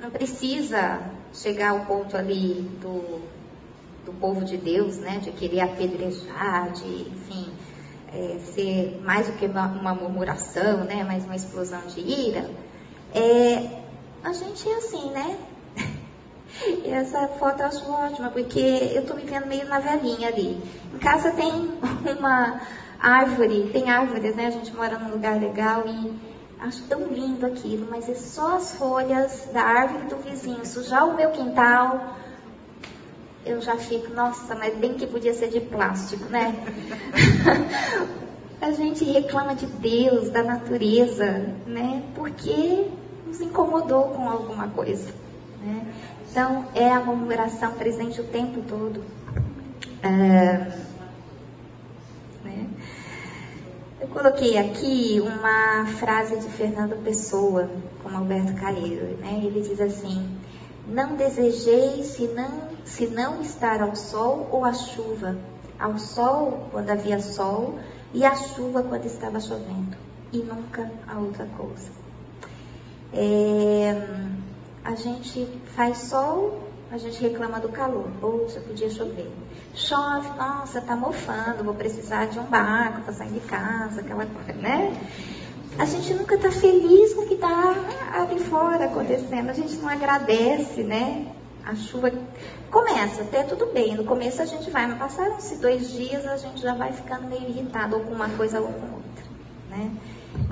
[0.00, 1.00] não precisa
[1.32, 3.20] chegar ao ponto ali do,
[4.04, 7.50] do povo de Deus, né, de querer apedrejar, de, enfim,
[8.12, 12.48] é, ser mais do que uma, uma, murmuração, né, mais uma explosão de ira,
[13.14, 13.82] é,
[14.22, 15.38] a gente é assim, né?
[16.84, 20.56] E essa foto eu acho ótima, porque eu estou me vendo meio na velhinha ali.
[20.94, 21.50] Em casa tem
[22.16, 22.60] uma
[23.06, 24.46] árvore, tem árvores, né?
[24.46, 28.72] A gente mora num lugar legal e Acho tão lindo aquilo, mas é só as
[28.76, 30.64] folhas da árvore do vizinho.
[30.64, 32.16] Sujar o meu quintal,
[33.44, 36.54] eu já fico, nossa, mas bem que podia ser de plástico, né?
[38.62, 42.02] a gente reclama de Deus, da natureza, né?
[42.14, 42.88] Porque
[43.26, 45.12] nos incomodou com alguma coisa.
[45.62, 45.86] Né?
[46.30, 49.04] Então, é a murmuração presente o tempo todo.
[50.02, 50.93] É
[54.04, 57.70] Eu coloquei aqui uma frase de Fernando Pessoa,
[58.02, 59.40] com Alberto Calheiro, né?
[59.42, 60.28] Ele diz assim:
[60.86, 65.38] Não desejei senão, senão estar ao sol ou à chuva,
[65.80, 67.78] ao sol quando havia sol
[68.12, 69.96] e à chuva quando estava chovendo,
[70.30, 71.88] e nunca a outra coisa.
[73.10, 74.06] É,
[74.84, 78.06] a gente faz sol a gente reclama do calor.
[78.20, 79.30] Poxa, podia chover.
[79.74, 84.52] Chove, nossa, tá mofando, vou precisar de um barco para sair de casa, aquela coisa,
[84.52, 84.96] né?
[85.76, 87.74] A gente nunca está feliz com o que está
[88.12, 89.50] ali fora acontecendo.
[89.50, 91.26] A gente não agradece, né?
[91.66, 92.12] A chuva
[92.70, 93.96] começa, até tudo bem.
[93.96, 97.48] No começo a gente vai, mas passaram-se dois dias, a gente já vai ficando meio
[97.48, 99.24] irritado, ou com uma coisa ou com outra,
[99.70, 99.90] né?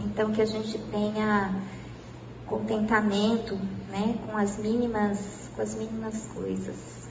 [0.04, 1.54] Então que a gente tenha
[2.46, 3.54] contentamento,
[3.90, 4.18] né?
[4.26, 7.02] Com as mínimas com as mínimas coisas.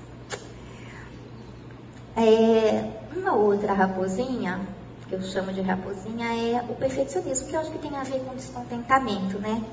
[2.16, 4.60] É, uma outra raposinha,
[5.08, 8.20] que eu chamo de raposinha, é o perfeccionismo, que eu acho que tem a ver
[8.20, 9.64] com descontentamento, né?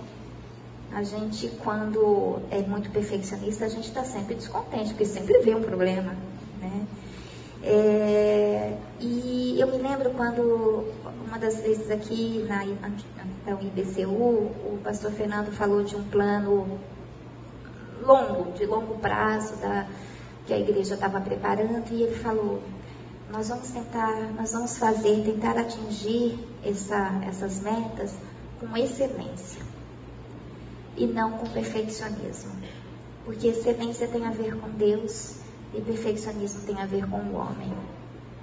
[0.93, 5.63] A gente, quando é muito perfeccionista, a gente está sempre descontente, porque sempre vê um
[5.63, 6.15] problema,
[6.61, 6.87] né?
[7.63, 10.85] É, e eu me lembro quando,
[11.27, 12.91] uma das vezes aqui na, na,
[13.47, 16.79] na IBCU, o pastor Fernando falou de um plano
[18.03, 19.87] longo, de longo prazo, da,
[20.47, 22.63] que a igreja estava preparando, e ele falou,
[23.31, 28.15] nós vamos tentar, nós vamos fazer, tentar atingir essa, essas metas
[28.59, 29.63] com excelência.
[30.97, 32.51] e não com perfeccionismo.
[33.25, 35.37] Porque excelência tem a ver com Deus
[35.75, 37.73] e perfeccionismo tem a ver com o homem,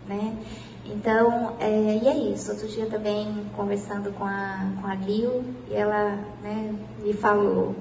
[0.08, 0.38] né?
[0.86, 2.52] Então, é, e é isso.
[2.52, 7.76] Outro dia também conversando com a, com a Lil, e ela né, me falou,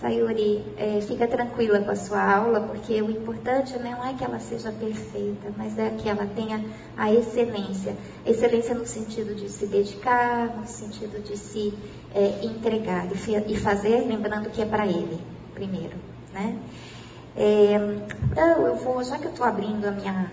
[0.00, 4.38] Sayuri, é, fica tranquila com a sua aula, porque o importante não é que ela
[4.38, 6.64] seja perfeita, mas é que ela tenha
[6.96, 7.96] a excelência.
[8.26, 11.72] Excelência no sentido de se dedicar, no sentido de se
[12.14, 15.18] é, entregar e, e fazer, lembrando que é para ele,
[15.54, 16.58] primeiro né?
[17.36, 17.74] É,
[18.30, 20.30] então, eu vou, já que eu estou abrindo a minha,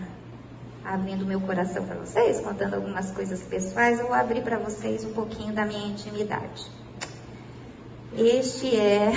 [0.84, 5.13] abrindo meu coração para vocês, contando algumas coisas pessoais, eu vou abrir para vocês um
[5.13, 6.65] pouquinho da minha intimidade.
[8.17, 9.10] Este é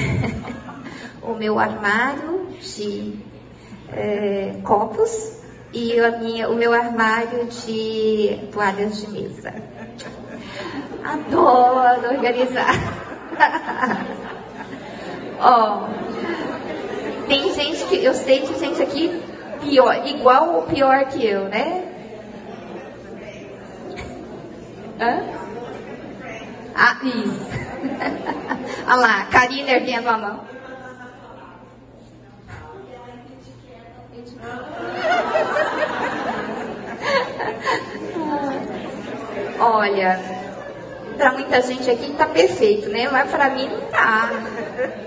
[1.22, 3.18] o meu armário de
[3.92, 5.32] é, copos
[5.72, 9.52] e minha, o meu armário de toalhas de mesa.
[11.04, 12.74] Adoro organizar.
[15.40, 15.88] Ó,
[17.26, 19.20] tem gente que, eu sei de gente aqui
[19.60, 21.88] pior, igual ou pior que eu, né?
[25.00, 25.22] Hã?
[26.76, 27.73] Ah, isso.
[28.86, 30.40] Olha lá, Karina erguendo a mão.
[39.60, 40.20] Olha,
[41.16, 43.08] para muita gente aqui está perfeito, né?
[43.10, 44.30] Mas para mim não tá.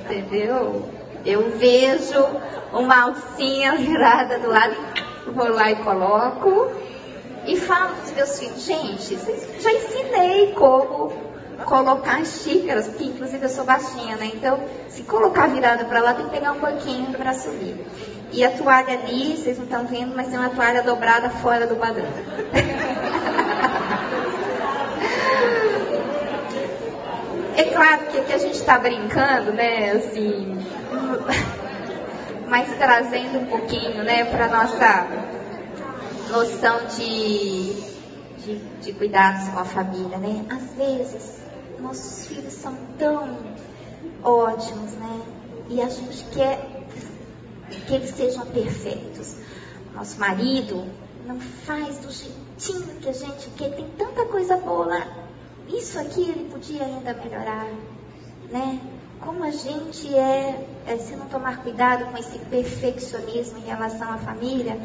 [0.05, 0.89] Entendeu?
[1.25, 2.25] Eu vejo
[2.73, 4.75] uma alcinha virada do lado,
[5.27, 6.71] vou lá e coloco.
[7.45, 9.17] E falo para meus filhos, gente,
[9.61, 11.26] já ensinei como
[11.65, 14.31] colocar as xícaras, porque inclusive eu sou baixinha, né?
[14.33, 17.85] Então, se colocar virada para lá, tem que pegar um banquinho para subir.
[18.31, 21.77] E a toalha ali, vocês não estão vendo, mas tem uma toalha dobrada fora do
[21.77, 22.05] padrão.
[27.55, 29.91] é claro que aqui a gente está brincando, né?
[29.91, 30.57] Assim,
[32.47, 35.07] mas trazendo um pouquinho, né, para nossa
[36.29, 37.73] noção de,
[38.39, 40.45] de, de cuidados com a família, né?
[40.49, 41.41] Às vezes,
[41.79, 43.37] nossos filhos são tão
[44.23, 45.21] ótimos, né?
[45.69, 46.85] E a gente quer
[47.87, 49.35] que eles sejam perfeitos.
[49.93, 50.85] Nosso marido
[51.25, 55.07] não faz do jeitinho que a gente quer, tem tanta coisa boa lá.
[55.67, 57.67] Isso aqui ele podia ainda melhorar,
[58.49, 58.79] né?
[59.19, 64.17] como a gente é, é, se não tomar cuidado com esse perfeccionismo em relação à
[64.17, 64.79] família,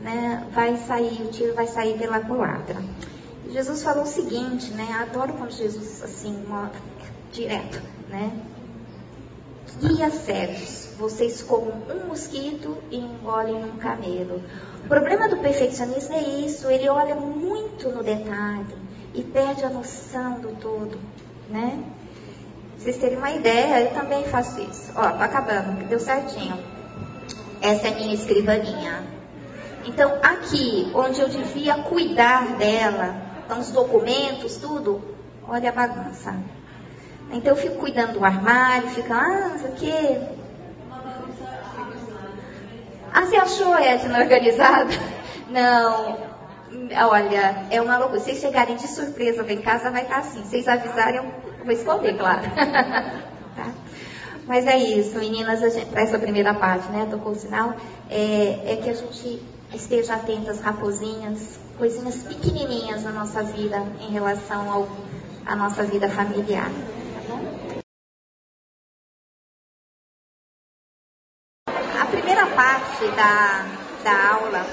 [0.00, 2.76] né, vai sair, o tiro vai sair pela culatra.
[3.50, 6.70] Jesus falou o seguinte, né, adoro quando Jesus, assim, uma,
[7.32, 8.32] direto, né,
[9.80, 14.42] guia cegos, vocês comem um mosquito e engolem um camelo.
[14.84, 18.74] O problema do perfeccionismo é isso, ele olha muito no detalhe
[19.14, 20.98] e perde a noção do todo,
[21.50, 21.82] né?
[22.86, 24.92] vocês terem uma ideia, eu também faço isso.
[24.94, 26.56] Ó, tô acabando, deu certinho.
[27.60, 29.02] Essa é minha escrivaninha.
[29.84, 35.02] Então, aqui, onde eu devia cuidar dela, com os documentos, tudo,
[35.46, 36.34] olha a bagunça.
[37.32, 40.20] Então, eu fico cuidando do armário, fico, ah, não sei o quê.
[43.12, 44.90] Ah, você achou, Edna, organizada?
[45.48, 46.18] Não,
[47.08, 48.20] olha, é uma loucura.
[48.20, 50.42] Vocês chegarem de surpresa lá em casa, vai estar assim.
[50.42, 51.22] Se vocês avisarem,
[51.66, 52.42] Vou esconder, claro.
[53.56, 53.72] tá?
[54.46, 57.08] Mas é isso, meninas, para essa primeira parte, né?
[57.10, 57.74] Tocou o sinal.
[58.08, 59.42] É, é que a gente
[59.76, 64.88] esteja atenta às raposinhas, coisinhas pequenininhas na nossa vida em relação ao,
[65.44, 66.70] à nossa vida familiar.
[67.28, 67.36] Tá?
[72.02, 73.66] A primeira parte da,
[74.02, 74.64] da aula,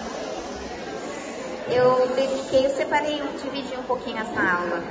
[1.72, 4.82] eu dediquei, eu separei, eu dividi um pouquinho essa aula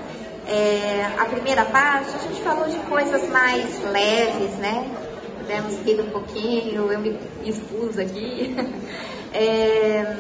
[0.47, 4.91] é, a primeira parte, a gente falou de coisas mais leves, né?
[5.43, 8.55] Pudemos rir um pouquinho, eu me expus aqui.
[9.35, 10.15] É,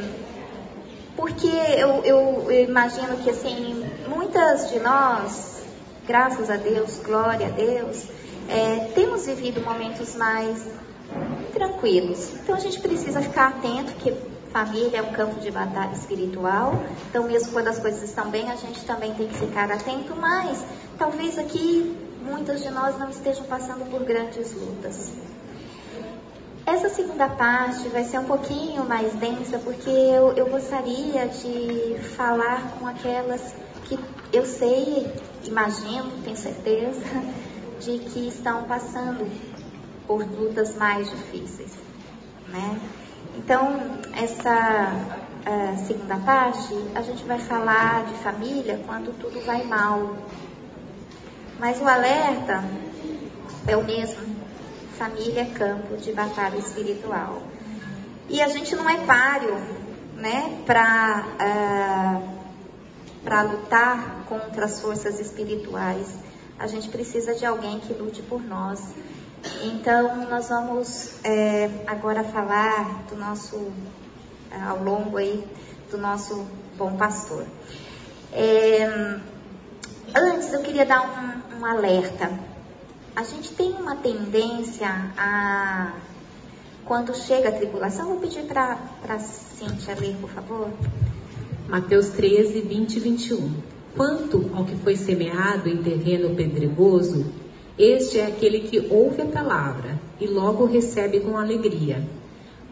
[1.15, 5.65] porque eu, eu, eu, imagino que, assim, muitas de nós,
[6.07, 8.07] graças a Deus, glória a Deus,
[8.49, 10.67] é, temos vivido momentos mais
[11.53, 12.33] tranquilos.
[12.43, 14.15] Então a gente precisa ficar atento, que
[14.51, 18.57] Família é um campo de batalha espiritual, então mesmo quando as coisas estão bem, a
[18.57, 20.63] gente também tem que ficar atento, mas
[20.99, 25.12] talvez aqui muitas de nós não estejam passando por grandes lutas.
[26.64, 32.79] Essa segunda parte vai ser um pouquinho mais densa, porque eu, eu gostaria de falar
[32.79, 33.55] com aquelas
[33.85, 33.99] que
[34.33, 35.12] eu sei,
[35.45, 37.03] imagino, tenho certeza,
[37.81, 39.29] de que estão passando
[40.07, 41.73] por lutas mais difíceis,
[42.49, 42.81] né?
[43.37, 43.77] Então,
[44.14, 44.93] essa
[45.43, 50.16] uh, segunda parte, a gente vai falar de família quando tudo vai mal.
[51.63, 52.65] Mas o alerta
[53.69, 54.35] é o mesmo.
[54.99, 57.41] Família é campo de batalha espiritual.
[58.29, 59.55] E a gente não é páreo,
[60.17, 62.23] né, para uh, ah,
[63.23, 66.19] para lutar contra as forças espirituais.
[66.59, 68.81] A gente precisa de alguém que lute por nós.
[69.63, 73.71] Então, nós vamos é, agora falar do nosso,
[74.51, 75.47] é, ao longo aí,
[75.93, 76.45] do nosso
[76.77, 77.47] bom pastor.
[78.33, 79.21] É,
[80.15, 82.31] antes, eu queria dar um, um alerta.
[83.15, 85.93] A gente tem uma tendência a,
[86.85, 90.71] quando chega a tribulação, vou pedir para a Cíntia ler, por favor.
[91.69, 93.55] Mateus 13, 20 e 21.
[93.97, 97.27] Quanto ao que foi semeado em terreno pedregoso,
[97.79, 102.07] este é aquele que ouve a palavra e logo recebe com alegria.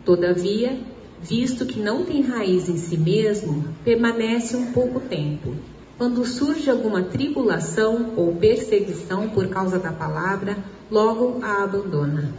[0.05, 0.78] Todavia,
[1.20, 5.55] visto que não tem raiz em si mesmo, permanece um pouco tempo.
[6.01, 10.57] Quando surge alguma tribulação ou perseguição por causa da palavra,
[10.90, 12.32] logo a abandona.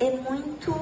[0.00, 0.72] É muito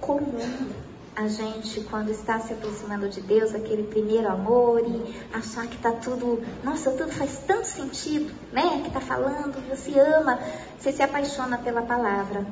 [0.00, 0.68] comum
[1.14, 5.92] a gente, quando está se aproximando de Deus, aquele primeiro amor e achar que está
[5.92, 8.80] tudo, nossa, tudo faz tanto sentido, né?
[8.82, 10.40] Que está falando, você ama,
[10.76, 12.44] você se apaixona pela palavra.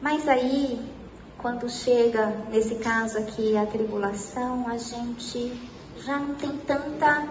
[0.00, 0.80] Mas aí,
[1.36, 5.52] quando chega, nesse caso aqui, a tribulação, a gente
[5.98, 7.28] já não tem tanta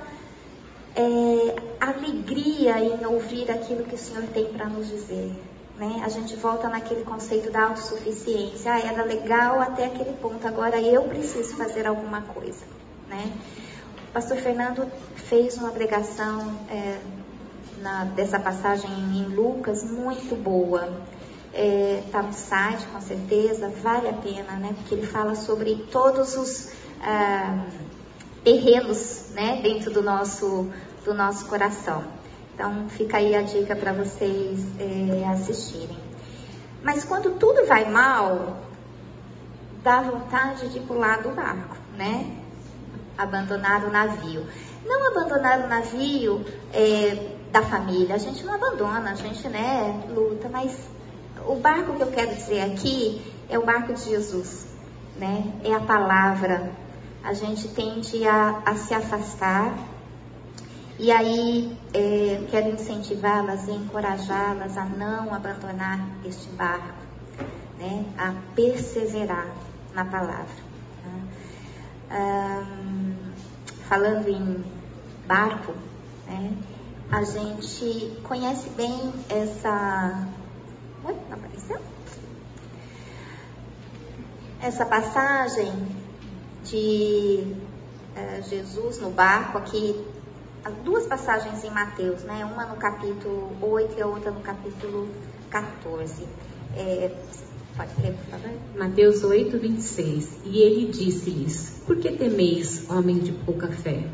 [0.98, 5.32] é, alegria em ouvir aquilo que o Senhor tem para nos dizer.
[5.78, 6.02] Né?
[6.04, 8.74] A gente volta naquele conceito da autossuficiência.
[8.74, 12.66] Ah, era legal até aquele ponto, agora eu preciso fazer alguma coisa.
[13.08, 13.32] Né?
[14.10, 16.98] O pastor Fernando fez uma pregação é,
[17.80, 20.90] na, dessa passagem em Lucas muito boa.
[21.54, 24.74] Está é, tá no site, com certeza, vale a pena, né?
[24.78, 26.72] porque ele fala sobre todos os
[27.02, 27.66] ah,
[28.44, 29.60] terrenos né?
[29.62, 30.72] dentro do nosso,
[31.08, 32.04] do nosso coração.
[32.54, 35.98] Então fica aí a dica para vocês é, assistirem.
[36.84, 38.58] Mas quando tudo vai mal,
[39.82, 42.36] dá vontade de pular do barco, né?
[43.18, 44.46] Abandonar o navio.
[44.86, 50.50] Não abandonar o navio é, da família, a gente não abandona, a gente né, luta,
[50.50, 50.78] mas
[51.48, 54.68] o barco que eu quero dizer aqui é o barco de Jesus,
[55.18, 55.54] né?
[55.64, 56.70] É a palavra.
[57.24, 59.74] A gente tende a, a se afastar
[61.00, 66.98] e aí é, quero incentivá-las e encorajá-las a não abandonar este barco,
[67.78, 68.04] né?
[68.18, 69.48] a perseverar
[69.94, 70.68] na palavra.
[71.06, 72.78] Né?
[73.88, 74.64] falando em
[75.28, 75.74] barco,
[76.26, 76.58] né?
[77.12, 80.28] a gente conhece bem essa.
[81.04, 81.80] Oi, não apareceu?
[84.60, 85.72] Essa passagem
[86.64, 87.56] de
[88.16, 90.17] uh, Jesus no barco aqui
[90.70, 92.46] duas passagens em Mateus, né?
[92.46, 95.08] Uma no capítulo 8 e a outra no capítulo
[95.50, 96.28] 14.
[96.76, 97.12] É,
[97.76, 98.52] pode ler, por favor?
[98.78, 100.40] Mateus 8, 26.
[100.46, 104.08] E ele disse-lhes: Por que temeis, homem de pouca fé?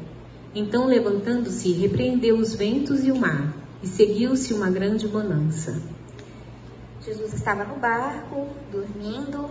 [0.56, 5.82] Então, levantando-se, repreendeu os ventos e o mar, e seguiu-se uma grande bonança.
[7.02, 9.50] Jesus estava no barco, dormindo,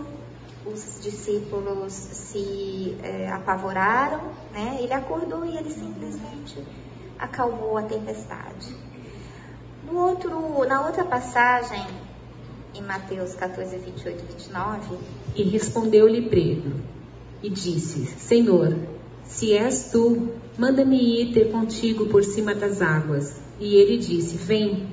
[0.65, 4.79] os discípulos se é, apavoraram, né?
[4.81, 6.63] Ele acordou e ele simplesmente
[7.17, 8.75] acalmou a tempestade.
[9.85, 11.85] No outro, na outra passagem,
[12.73, 14.97] em Mateus 14, 28 e 29.
[15.35, 16.73] E respondeu-lhe Pedro
[17.41, 18.75] e disse: Senhor,
[19.23, 23.41] se és tu, manda-me ir ter contigo por cima das águas.
[23.59, 24.87] E ele disse: Vem.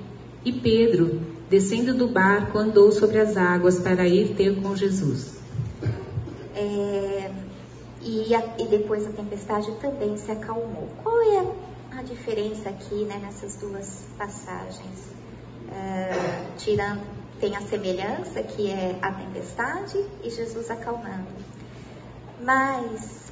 [0.45, 5.39] E Pedro, descendo do barco, andou sobre as águas para ir ter com Jesus.
[6.55, 7.31] É,
[8.03, 10.89] e, a, e depois a tempestade também se acalmou.
[11.03, 11.47] Qual é
[12.01, 15.11] a diferença aqui né, nessas duas passagens.
[15.69, 17.07] Uh, tirando,
[17.39, 21.29] tem a semelhança que é a tempestade e Jesus acalmando.
[22.41, 23.31] Mas,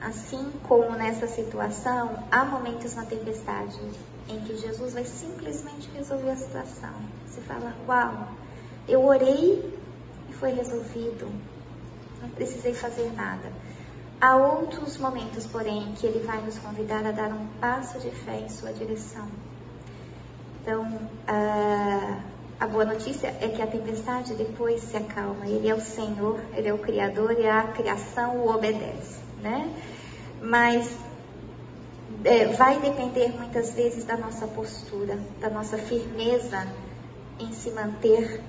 [0.00, 3.78] assim como nessa situação, há momentos na tempestade
[4.28, 6.94] em que Jesus vai simplesmente resolver a situação.
[7.26, 8.28] Você fala, uau,
[8.88, 9.78] eu orei
[10.30, 11.30] e foi resolvido.
[12.22, 13.52] Não precisei fazer nada.
[14.20, 18.40] Há outros momentos, porém, que ele vai nos convidar a dar um passo de fé
[18.40, 19.28] em sua direção.
[20.62, 20.86] Então,
[21.26, 22.20] a,
[22.58, 25.46] a boa notícia é que a tempestade depois se acalma.
[25.46, 29.70] Ele é o Senhor, ele é o Criador e a criação o obedece, né?
[30.40, 30.96] Mas
[32.24, 36.66] é, vai depender muitas vezes da nossa postura, da nossa firmeza
[37.38, 38.40] em se manter,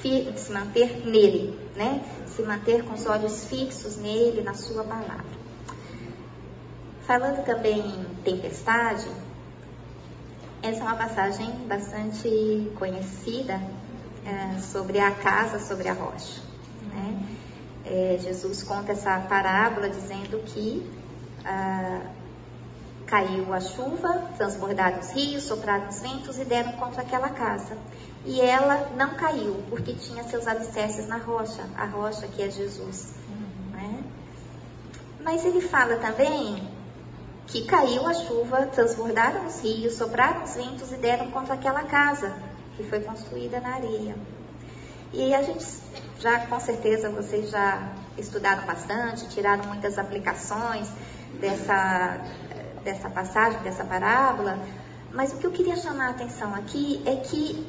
[0.00, 2.02] fi, se manter nele, né?
[2.26, 5.36] se manter com os olhos fixos nele, na sua palavra.
[7.06, 9.06] Falando também em tempestade,
[10.62, 13.60] Essa é uma passagem bastante conhecida
[14.24, 16.40] é, sobre a casa, sobre a rocha.
[16.92, 17.22] Né?
[17.84, 20.84] É, Jesus conta essa parábola dizendo que
[21.44, 22.00] ah,
[23.06, 27.78] caiu a chuva, transbordaram os rios, sopraram os ventos e deram contra aquela casa.
[28.24, 33.14] E ela não caiu, porque tinha seus alicerces na rocha, a rocha que é Jesus.
[33.70, 34.02] Né?
[35.22, 36.68] Mas ele fala também
[37.46, 42.34] que caiu a chuva, transbordaram os rios, sopraram os ventos e deram contra aquela casa
[42.76, 44.16] que foi construída na areia.
[45.12, 45.64] E a gente
[46.18, 50.88] já, com certeza, vocês já estudaram bastante, tiraram muitas aplicações
[51.40, 52.20] dessa,
[52.86, 54.58] dessa passagem, dessa parábola.
[55.12, 57.66] Mas o que eu queria chamar a atenção aqui é que,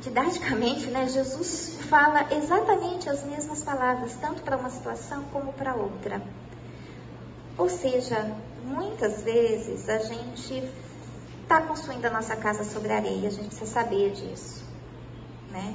[0.00, 6.22] didaticamente, né, Jesus fala exatamente as mesmas palavras, tanto para uma situação como para outra.
[7.56, 8.32] Ou seja,
[8.64, 10.70] muitas vezes a gente
[11.42, 14.62] está construindo a nossa casa sobre areia, a gente precisa saber disso,
[15.50, 15.74] né?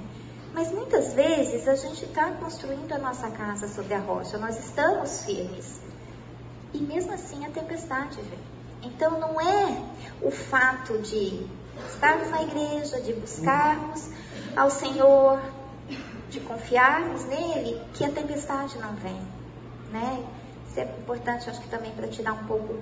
[0.53, 5.23] Mas muitas vezes a gente está construindo a nossa casa sobre a rocha, nós estamos
[5.23, 5.79] firmes.
[6.73, 8.48] E mesmo assim a tempestade vem.
[8.83, 9.77] Então não é
[10.21, 11.45] o fato de
[11.87, 14.09] estarmos na igreja, de buscarmos
[14.55, 15.39] ao Senhor,
[16.29, 19.21] de confiarmos nele, que a tempestade não vem,
[19.91, 20.23] né?
[20.69, 22.75] Isso é importante, acho que também para tirar um pouco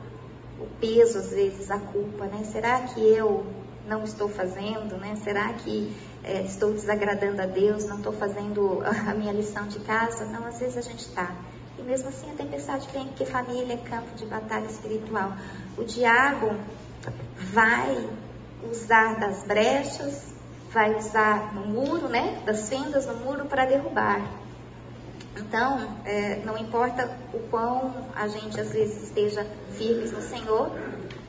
[0.60, 2.44] o peso, às vezes, a culpa, né?
[2.44, 3.46] Será que eu
[3.88, 5.16] não estou fazendo, né?
[5.24, 10.26] Será que é, estou desagradando a Deus, não estou fazendo a minha lição de casa?
[10.26, 11.34] Não, às vezes a gente está.
[11.78, 15.34] E mesmo assim a tempestade vem, porque família é campo de batalha espiritual.
[15.78, 16.56] O diabo
[17.54, 18.10] vai
[18.64, 20.34] usar das brechas,
[20.72, 22.42] vai usar no muro, né?
[22.46, 24.22] Das fendas no muro para derrubar.
[25.38, 29.46] Então, é, não importa o quão a gente às vezes esteja
[29.78, 30.72] firmes no Senhor,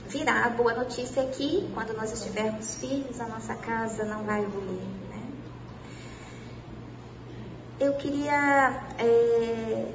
[0.09, 4.81] virá a boa notícia que quando nós estivermos firmes, a nossa casa não vai evoluir.
[5.11, 5.23] Né?
[7.79, 9.93] Eu queria é,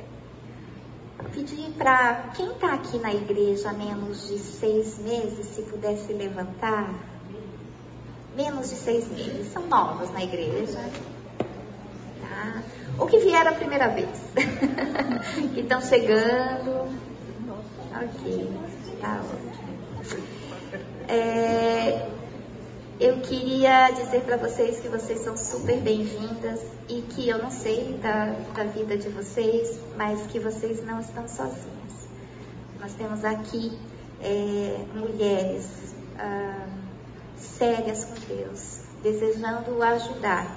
[1.32, 6.94] pedir para quem está aqui na igreja há menos de seis meses, se pudesse levantar.
[8.36, 10.80] Menos de seis meses, são novos na igreja.
[12.22, 12.64] Tá?
[12.98, 14.10] Ou que vieram a primeira vez.
[15.54, 16.90] que estão chegando.
[17.96, 18.50] Ok,
[19.00, 19.74] tá ótimo.
[21.08, 22.08] É,
[23.04, 27.99] eu queria dizer para vocês que vocês são super bem-vindas e que eu não sei
[28.01, 32.08] da, da vida de vocês, mas que vocês não estão sozinhas.
[32.80, 33.78] Nós temos aqui
[34.22, 36.66] é, mulheres ah,
[37.36, 40.47] sérias com Deus, desejando ajudar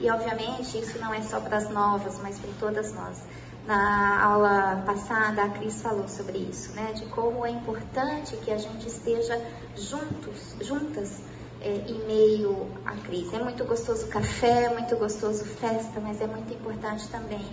[0.00, 3.18] e obviamente isso não é só para as novas, mas para todas nós.
[3.66, 6.94] Na aula passada, a Cris falou sobre isso, né?
[6.94, 9.38] De como é importante que a gente esteja
[9.76, 11.20] juntos, juntas,
[11.62, 13.36] é, em meio à crise.
[13.36, 17.44] É muito gostoso café, é muito gostoso festa, mas é muito importante também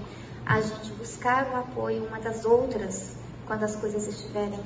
[0.45, 4.59] a gente buscar o apoio uma das outras quando as coisas estiverem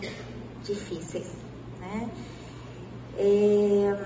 [0.63, 1.31] difíceis,
[1.79, 2.09] né?
[3.17, 3.97] É,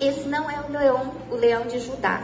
[0.00, 2.22] esse não é o leão, o leão de Judá.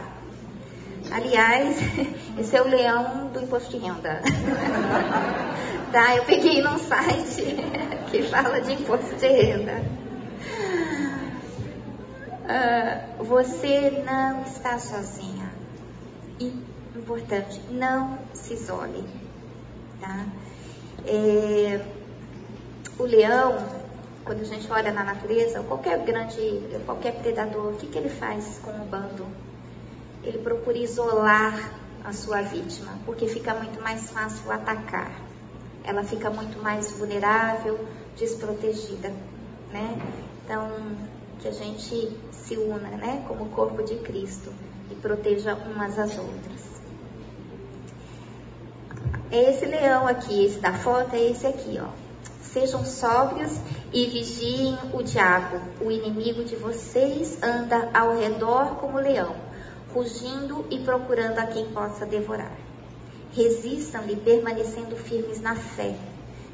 [1.11, 1.77] Aliás,
[2.39, 4.21] esse é o leão do imposto de renda.
[5.91, 7.57] tá, eu peguei num site
[8.09, 10.04] que fala de imposto de renda.
[12.45, 15.51] Uh, você não está sozinha.
[16.39, 16.47] E,
[16.95, 19.03] importante, não se isole.
[19.99, 20.25] Tá?
[21.05, 21.85] É,
[22.97, 23.85] o leão
[24.25, 28.59] quando a gente olha na natureza, qualquer grande, qualquer predador, o que, que ele faz
[28.63, 29.25] com o bando?
[30.23, 31.71] Ele procura isolar
[32.03, 35.11] a sua vítima, porque fica muito mais fácil atacar.
[35.83, 37.79] Ela fica muito mais vulnerável,
[38.17, 39.13] desprotegida,
[39.71, 39.95] né?
[40.43, 40.71] Então,
[41.39, 44.53] que a gente se una, né, como corpo de Cristo
[44.91, 46.75] e proteja umas às outras.
[49.31, 51.89] Esse leão aqui, esse da foto, é esse aqui, ó.
[52.41, 53.51] Sejam sóbrios
[53.91, 55.59] e vigiem o diabo.
[55.81, 59.35] O inimigo de vocês anda ao redor como leão,
[59.93, 62.55] rugindo e procurando a quem possa devorar.
[63.33, 65.95] Resistam-lhe permanecendo firmes na fé,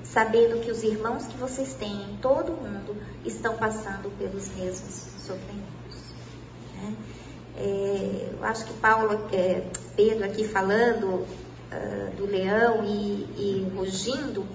[0.03, 5.05] sabendo que os irmãos que vocês têm em todo o mundo estão passando pelos mesmos
[5.19, 5.80] sofrimentos.
[6.81, 6.95] Né?
[7.57, 9.63] É, eu acho que Paulo, é,
[9.95, 14.45] Pedro aqui falando uh, do leão e, e rugindo,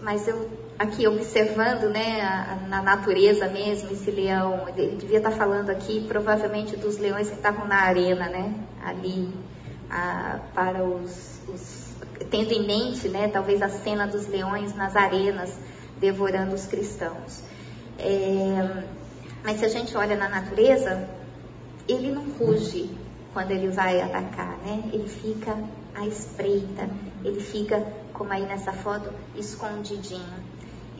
[0.00, 5.70] mas eu aqui observando, né, a, na natureza mesmo, esse leão, ele devia estar falando
[5.70, 9.32] aqui provavelmente dos leões que estavam na arena, né, ali,
[9.90, 11.94] a, para os, os,
[12.30, 15.58] tendo em mente, né, talvez a cena dos leões nas arenas
[15.98, 17.42] devorando os cristãos.
[17.98, 18.84] É,
[19.42, 21.08] mas se a gente olha na natureza,
[21.88, 22.90] ele não ruge
[23.32, 24.82] quando ele vai atacar, né?
[24.92, 25.58] Ele fica
[25.94, 26.88] à espreita,
[27.24, 30.42] ele fica, como aí nessa foto, escondidinho.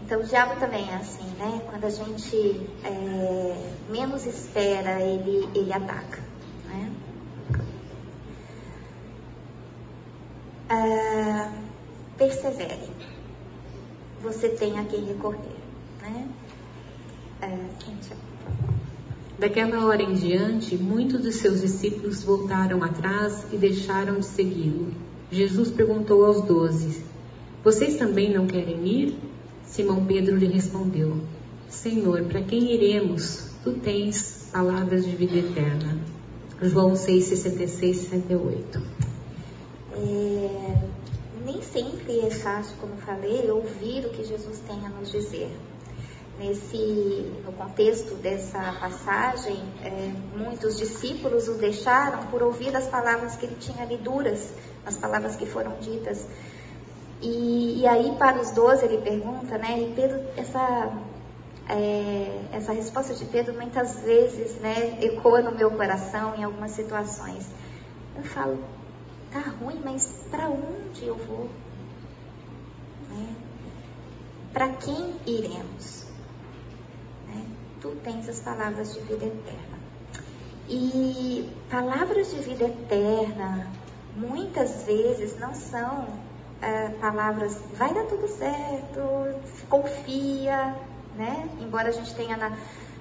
[0.03, 1.63] Então o diabo também é assim, né?
[1.69, 6.23] Quando a gente é, menos espera, ele, ele ataca.
[6.67, 6.93] Né?
[10.69, 11.53] Ah,
[12.17, 12.91] persevere.
[14.23, 15.57] Você tem a quem recorrer.
[16.03, 16.29] Né?
[17.43, 18.76] Ah,
[19.39, 24.95] Daquela hora em diante, muitos dos seus discípulos voltaram atrás e deixaram de segui-lo.
[25.31, 27.03] Jesus perguntou aos doze:
[27.63, 29.19] Vocês também não querem ir?
[29.63, 31.19] Simão Pedro lhe respondeu:
[31.69, 33.51] Senhor, para quem iremos?
[33.63, 35.99] Tu tens palavras de vida eterna.
[36.63, 38.83] João 6, 66, 68.
[39.93, 40.89] É,
[41.45, 45.51] nem sempre é fácil, como falei, ouvir o que Jesus tem a nos dizer.
[46.39, 53.47] Nesse, no contexto dessa passagem, é, muitos discípulos o deixaram por ouvir as palavras que
[53.47, 54.53] ele tinha ali duras,
[54.85, 56.27] as palavras que foram ditas.
[57.23, 59.81] E, e aí, para os doze, ele pergunta, né?
[59.81, 60.93] E Pedro, essa,
[61.69, 67.49] é, essa resposta de Pedro muitas vezes, né, ecoa no meu coração em algumas situações.
[68.17, 68.59] Eu falo,
[69.33, 71.49] tá ruim, mas para onde eu vou?
[73.11, 73.35] Né?
[74.53, 76.06] Para quem iremos?
[77.81, 79.77] Tu tens as palavras de vida eterna.
[80.69, 83.71] E palavras de vida eterna,
[84.17, 86.07] muitas vezes não são
[86.61, 89.01] é, palavras vai dar tudo certo,
[89.69, 90.75] confia,
[91.15, 91.49] né?
[91.61, 92.57] Embora a gente tenha na,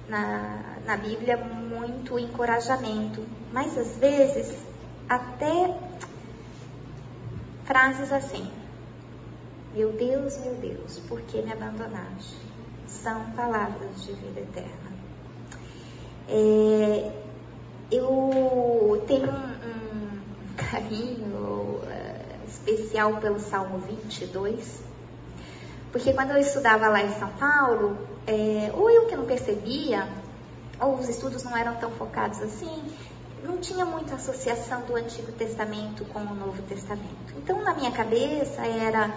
[0.08, 4.56] na, na Bíblia muito encorajamento, mas às vezes
[5.08, 5.76] até
[7.64, 8.50] frases assim:
[9.74, 12.36] Meu Deus, meu Deus, por que me abandonaste?
[12.86, 14.86] São palavras de vida eterna.
[16.28, 17.12] É,
[17.90, 21.80] eu tenho um, um carinho
[22.46, 24.82] especial pelo Salmo 22,
[25.92, 30.08] porque quando eu estudava lá em São Paulo, é, ou eu que não percebia,
[30.80, 32.82] ou os estudos não eram tão focados assim,
[33.44, 37.34] não tinha muita associação do Antigo Testamento com o Novo Testamento.
[37.36, 39.10] Então, na minha cabeça, era.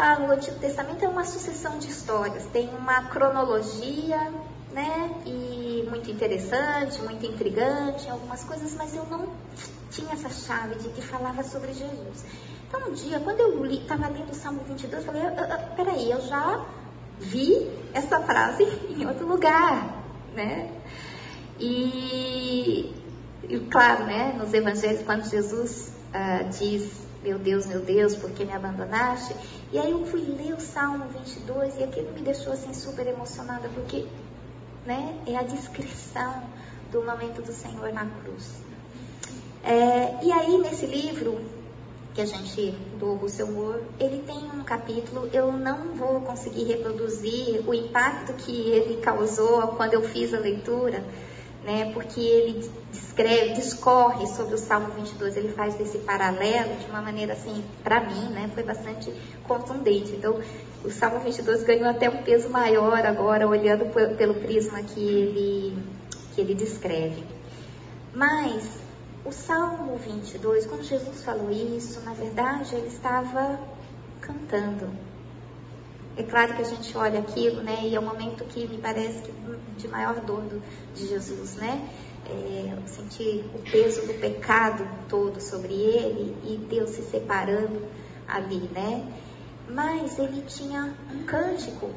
[0.00, 4.30] Ah, o Antigo Testamento é uma sucessão de histórias, tem uma cronologia,
[4.70, 5.10] né?
[5.26, 9.26] E muito interessante, muito intrigante, algumas coisas, mas eu não
[9.90, 12.24] tinha essa chave de que falava sobre Jesus.
[12.68, 15.74] Então, um dia, quando eu estava lendo o Salmo 22, eu falei: ah, ah, ah,
[15.74, 16.64] peraí, eu já
[17.18, 18.62] vi essa frase
[18.96, 20.00] em outro lugar,
[20.32, 20.70] né?
[21.58, 22.94] E,
[23.48, 26.88] e claro, né, nos evangelhos, quando Jesus uh, diz:
[27.24, 29.34] Meu Deus, meu Deus, por que me abandonaste?
[29.70, 33.68] E aí eu fui ler o Salmo 22 e aquilo me deixou assim super emocionada,
[33.74, 34.06] porque
[34.86, 36.42] né, é a descrição
[36.90, 38.62] do momento do Senhor na cruz.
[39.62, 41.40] É, e aí, nesse livro
[42.14, 47.62] que a gente, do Russell Moore, ele tem um capítulo, eu não vou conseguir reproduzir
[47.68, 51.04] o impacto que ele causou quando eu fiz a leitura,
[51.64, 57.02] né, porque ele descreve, discorre sobre o Salmo 22, ele faz esse paralelo de uma
[57.02, 59.12] maneira assim, para mim, né, foi bastante
[59.46, 60.12] contundente.
[60.12, 60.40] Então,
[60.84, 63.86] o Salmo 22 ganhou até um peso maior agora, olhando
[64.16, 65.78] pelo prisma que ele,
[66.34, 67.24] que ele descreve.
[68.14, 68.78] Mas
[69.24, 73.58] o Salmo 22, quando Jesus falou isso, na verdade ele estava
[74.20, 75.07] cantando.
[76.18, 77.78] É claro que a gente olha aquilo, né?
[77.84, 79.32] E é um momento que me parece que
[79.76, 80.60] de maior dor do,
[80.92, 81.88] de Jesus, né?
[82.26, 87.86] É, sentir o peso do pecado todo sobre ele e Deus se separando
[88.26, 89.06] ali, né?
[89.68, 91.88] Mas ele tinha um cântico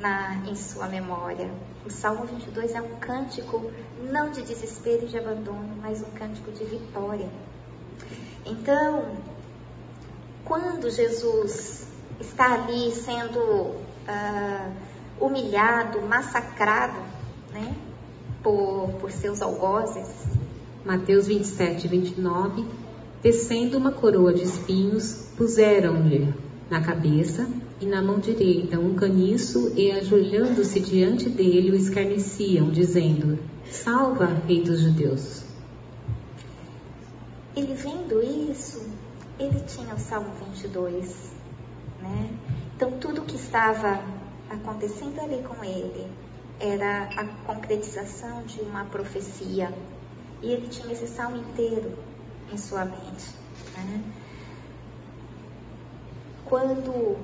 [0.00, 1.50] na, em sua memória.
[1.84, 3.70] O Salmo 22 é um cântico
[4.02, 7.28] não de desespero e de abandono, mas um cântico de vitória.
[8.46, 9.14] Então,
[10.42, 11.89] quando Jesus
[12.20, 14.72] está ali sendo uh,
[15.20, 17.00] humilhado, massacrado,
[17.52, 17.74] né,
[18.42, 20.08] por, por seus algozes.
[20.84, 22.64] Mateus 27, 29.
[23.22, 26.32] Tecendo uma coroa de espinhos, puseram-lhe
[26.70, 27.46] na cabeça
[27.80, 33.38] e na mão direita um caniço e ajoelhando-se diante dele o escarneciam, dizendo:
[33.70, 35.42] Salva, rei dos judeus.
[37.54, 38.80] Ele vendo isso,
[39.38, 41.39] ele tinha o Salmo 22,
[42.02, 42.30] né?
[42.76, 44.02] Então tudo que estava
[44.48, 46.10] acontecendo ali com ele
[46.58, 49.72] era a concretização de uma profecia.
[50.42, 51.92] E ele tinha esse salmo inteiro
[52.52, 53.26] em sua mente.
[53.76, 54.02] Né?
[56.44, 57.16] Quando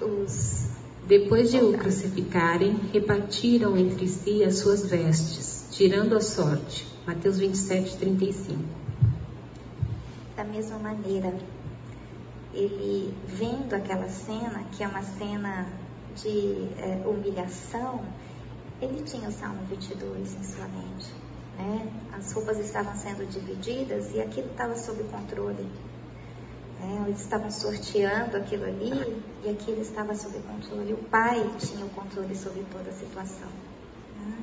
[0.00, 0.68] os
[1.06, 6.86] Depois de o crucificarem, repartiram entre si as suas vestes, tirando a sorte.
[7.06, 8.58] Mateus 27, 35.
[10.36, 11.32] Da mesma maneira,
[12.56, 15.66] ele vendo aquela cena, que é uma cena
[16.14, 18.02] de é, humilhação,
[18.80, 21.12] ele tinha o Salmo 22 em sua mente.
[21.58, 21.92] Né?
[22.16, 25.68] As roupas estavam sendo divididas e aquilo estava sob controle.
[26.80, 27.04] Né?
[27.06, 30.94] Eles estavam sorteando aquilo ali e aquilo estava sob controle.
[30.94, 33.48] O pai tinha o controle sobre toda a situação.
[34.18, 34.38] Né?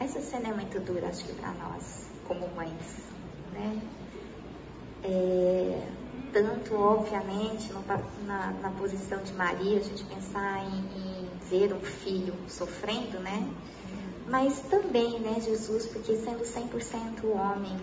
[0.00, 3.04] Essa cena é muito dura, acho que para nós, como mães.
[3.52, 3.80] Né?
[5.04, 5.86] É,
[6.32, 7.84] tanto, obviamente, no,
[8.26, 13.48] na, na, posição de Maria, a gente pensar em, em ver um filho sofrendo, né?
[14.26, 17.76] Mas também, né, Jesus, porque sendo 100% homem,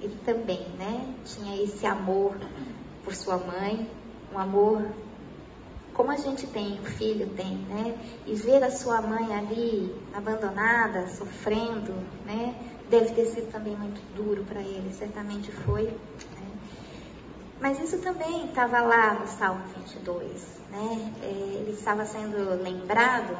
[0.00, 2.36] ele também, né, tinha esse amor
[3.02, 3.88] por sua mãe,
[4.32, 4.86] um amor
[5.94, 7.94] como a gente tem, o filho tem, né?
[8.26, 11.92] E ver a sua mãe ali abandonada, sofrendo,
[12.24, 12.54] né?
[12.88, 15.92] Deve ter sido também muito duro para ele, certamente foi.
[17.62, 21.14] Mas isso também estava lá no Salmo 22, né?
[21.22, 23.38] É, ele estava sendo lembrado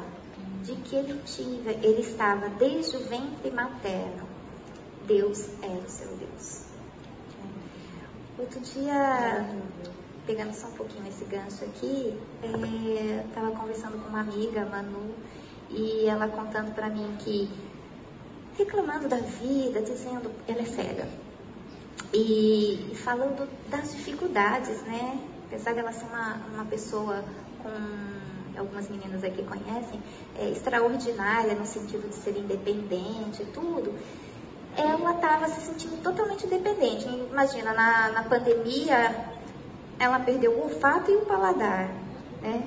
[0.63, 4.29] de que ele, tive, ele estava desde o ventre materno
[5.09, 6.67] Deus é o seu Deus.
[8.39, 9.45] Outro dia,
[10.25, 12.17] pegando só um pouquinho esse gancho aqui,
[13.29, 15.17] estava é, conversando com uma amiga, Manu,
[15.69, 17.51] e ela contando para mim que,
[18.57, 21.09] reclamando da vida, dizendo, ela é cega,
[22.13, 25.19] e falando das dificuldades, né?
[25.47, 27.25] Apesar dela ser uma, uma pessoa
[27.63, 30.03] com algumas meninas aqui conhecem,
[30.39, 33.95] é, extraordinária no sentido de ser independente e tudo,
[34.77, 37.07] ela estava se sentindo totalmente dependente.
[37.07, 39.15] Imagina, na, na pandemia,
[39.99, 41.89] ela perdeu o olfato e o paladar,
[42.41, 42.63] né?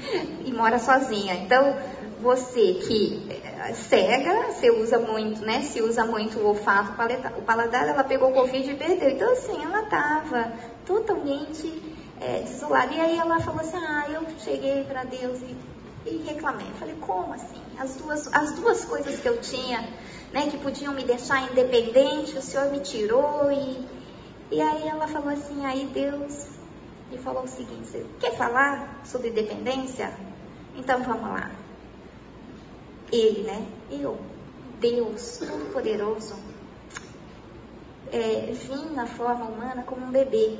[0.44, 1.34] e mora sozinha.
[1.34, 1.76] Então,
[2.22, 5.62] você que é cega, você usa muito, né?
[5.62, 6.92] Se usa muito o olfato,
[7.38, 9.10] o paladar, ela pegou Covid e perdeu.
[9.10, 10.52] Então, assim, ela estava
[10.86, 11.82] totalmente
[12.20, 12.92] é, desolada.
[12.92, 15.56] E aí ela falou assim, ah, eu cheguei para Deus e,
[16.08, 16.66] e reclamei.
[16.68, 17.60] Eu falei, como assim?
[17.78, 19.88] As duas, as duas coisas que eu tinha
[20.32, 23.84] né, que podiam me deixar independente, o Senhor me tirou e,
[24.50, 26.46] e aí ela falou assim, aí Deus
[27.10, 30.12] me falou o seguinte, quer falar sobre dependência?
[30.76, 31.50] Então vamos lá.
[33.12, 33.66] Ele, né?
[33.90, 34.18] Eu,
[34.80, 36.34] Deus Todo-Poderoso,
[38.12, 40.58] é, vim na forma humana como um bebê.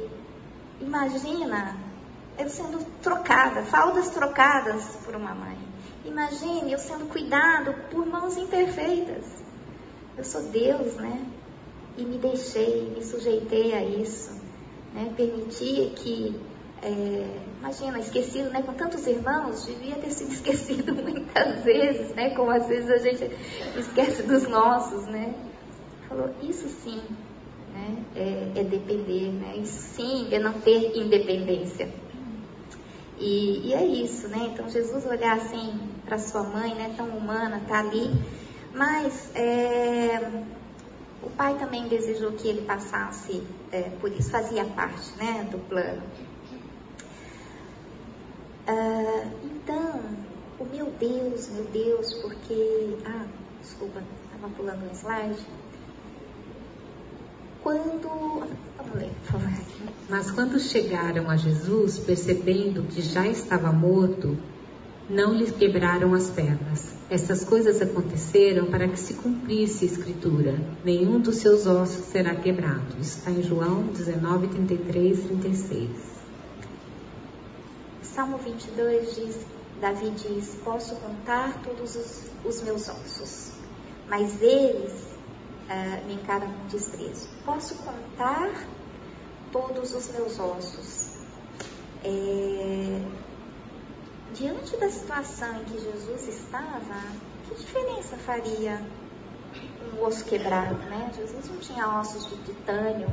[0.80, 1.76] Imagina
[2.38, 5.58] eu sendo trocada, faldas trocadas por uma mãe.
[6.04, 9.26] Imagine eu sendo cuidado por mãos imperfeitas.
[10.16, 11.26] Eu sou Deus, né?
[11.96, 14.32] E me deixei, me sujeitei a isso.
[14.94, 15.12] Né?
[15.16, 16.40] Permiti que,
[16.82, 18.62] é, imagina, esquecido, né?
[18.62, 22.30] Com tantos irmãos, devia ter sido esquecido muitas vezes, né?
[22.30, 23.30] Como às vezes a gente
[23.76, 25.34] esquece dos nossos, né?
[26.08, 27.02] Falou, isso sim,
[27.72, 28.04] né?
[28.16, 29.56] É, é depender, né?
[29.56, 31.88] Isso sim é não ter independência.
[33.18, 34.50] E, e, é isso, né?
[34.52, 36.94] Então Jesus olhar assim para sua mãe, né?
[36.96, 38.10] Tão humana, tá ali
[38.72, 40.42] mas é,
[41.22, 46.02] o pai também desejou que ele passasse é, por isso, fazia parte né, do plano.
[48.72, 50.00] Ah, então,
[50.60, 52.96] o meu Deus, meu Deus, porque.
[53.04, 53.26] Ah,
[53.60, 55.44] desculpa, estava pulando um slide.
[57.64, 58.46] Quando.
[58.78, 59.50] Vamos ler, por favor.
[60.08, 64.38] Mas quando chegaram a Jesus, percebendo que já estava morto,
[65.08, 66.94] não lhes quebraram as pernas.
[67.10, 73.00] Essas coisas aconteceram para que se cumprisse a escritura: nenhum dos seus ossos será quebrado.
[73.00, 76.19] Está em João 19, 33, 36.
[78.14, 79.46] Salmo 22 diz:
[79.80, 83.52] Davi diz: Posso contar todos os, os meus ossos,
[84.08, 84.92] mas eles
[85.68, 87.28] uh, me encaram com desprezo.
[87.44, 88.50] Posso contar
[89.52, 91.20] todos os meus ossos.
[92.02, 93.00] É,
[94.34, 97.02] diante da situação em que Jesus estava,
[97.46, 98.80] que diferença faria
[99.92, 101.12] um osso quebrado, né?
[101.14, 103.08] Jesus não tinha ossos de titânio.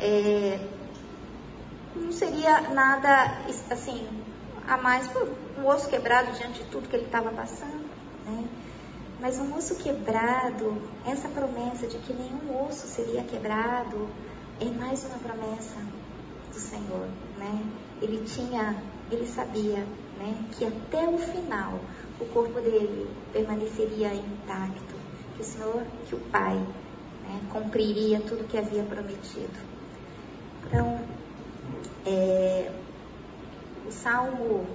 [0.00, 0.58] É,
[1.94, 3.38] não seria nada,
[3.70, 4.06] assim,
[4.66, 5.28] a mais por
[5.58, 7.88] um osso quebrado diante de tudo que ele estava passando,
[8.26, 8.48] né?
[9.20, 14.08] Mas um osso quebrado, essa promessa de que nenhum osso seria quebrado,
[14.60, 15.80] é mais uma promessa
[16.52, 17.64] do Senhor, né?
[18.00, 18.76] Ele tinha
[19.10, 19.78] ele sabia
[20.18, 21.80] né, que até o final
[22.20, 24.94] o corpo dele permaneceria intacto,
[25.36, 29.58] que o Senhor, que o Pai, né, cumpriria tudo que havia prometido.
[30.66, 31.00] Então,
[32.06, 32.70] é,
[33.86, 34.66] o Salmo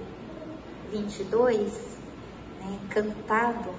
[0.90, 1.98] 22,
[2.60, 3.70] né, cantado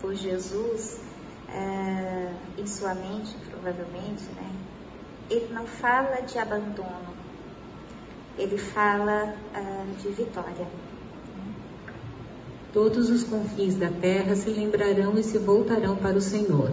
[0.00, 1.00] por Jesus
[1.48, 4.50] é, em sua mente, provavelmente, né,
[5.30, 7.14] ele não fala de abandono,
[8.38, 10.66] ele fala uh, de vitória.
[12.72, 16.70] Todos os confins da terra se lembrarão e se voltarão para o Senhor,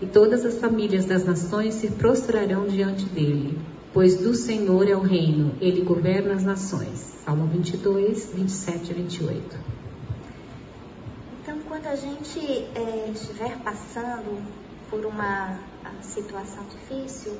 [0.00, 3.58] e todas as famílias das nações se prostrarão diante dele,
[3.96, 6.98] pois do Senhor é o reino, ele governa as nações.
[7.24, 9.58] Salmo 22, 27 e 28.
[11.40, 12.38] Então, quando a gente
[12.74, 14.46] é, estiver passando
[14.90, 15.58] por uma
[16.02, 17.38] situação difícil,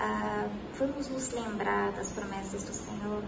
[0.00, 3.22] ah, vamos nos lembrar das promessas do Senhor.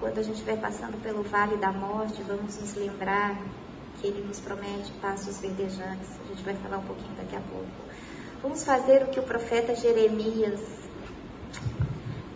[0.00, 3.38] Quando a gente estiver passando pelo vale da morte, vamos nos lembrar
[4.00, 6.08] que Ele nos promete passos verdejantes.
[6.24, 7.68] A gente vai falar um pouquinho daqui a pouco.
[8.40, 10.83] Vamos fazer o que o profeta Jeremias.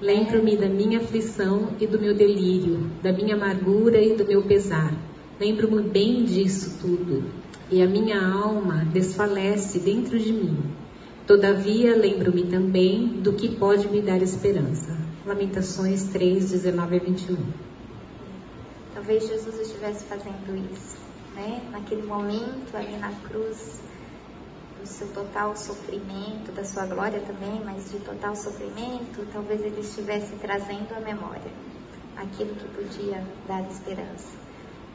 [0.00, 4.94] Lembro-me da minha aflição e do meu delírio, da minha amargura e do meu pesar.
[5.40, 7.24] Lembro-me bem disso tudo,
[7.70, 10.56] e a minha alma desfalece dentro de mim.
[11.26, 14.96] Todavia, lembro-me também do que pode me dar esperança.
[15.26, 17.36] Lamentações 3, 19 a 21.
[18.94, 20.96] Talvez Jesus estivesse fazendo isso,
[21.34, 21.60] né?
[21.70, 23.80] Naquele momento ali na cruz,
[24.88, 30.94] seu total sofrimento, da sua glória também, mas de total sofrimento, talvez ele estivesse trazendo
[30.96, 31.50] à memória
[32.16, 34.36] aquilo que podia dar esperança.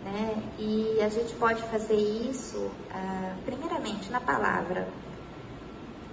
[0.04, 0.44] Né?
[0.60, 4.88] E a gente pode fazer isso, ah, primeiramente, na palavra,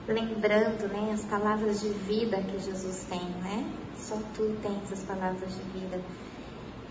[0.06, 3.68] lembrando né, as palavras de vida que Jesus tem, né?
[3.96, 6.00] Só tu tens as palavras de vida.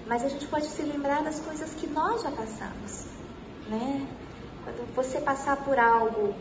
[0.05, 3.05] Mas a gente pode se lembrar das coisas que nós já passamos,
[3.69, 4.07] né?
[4.69, 6.35] Quando você passar por algo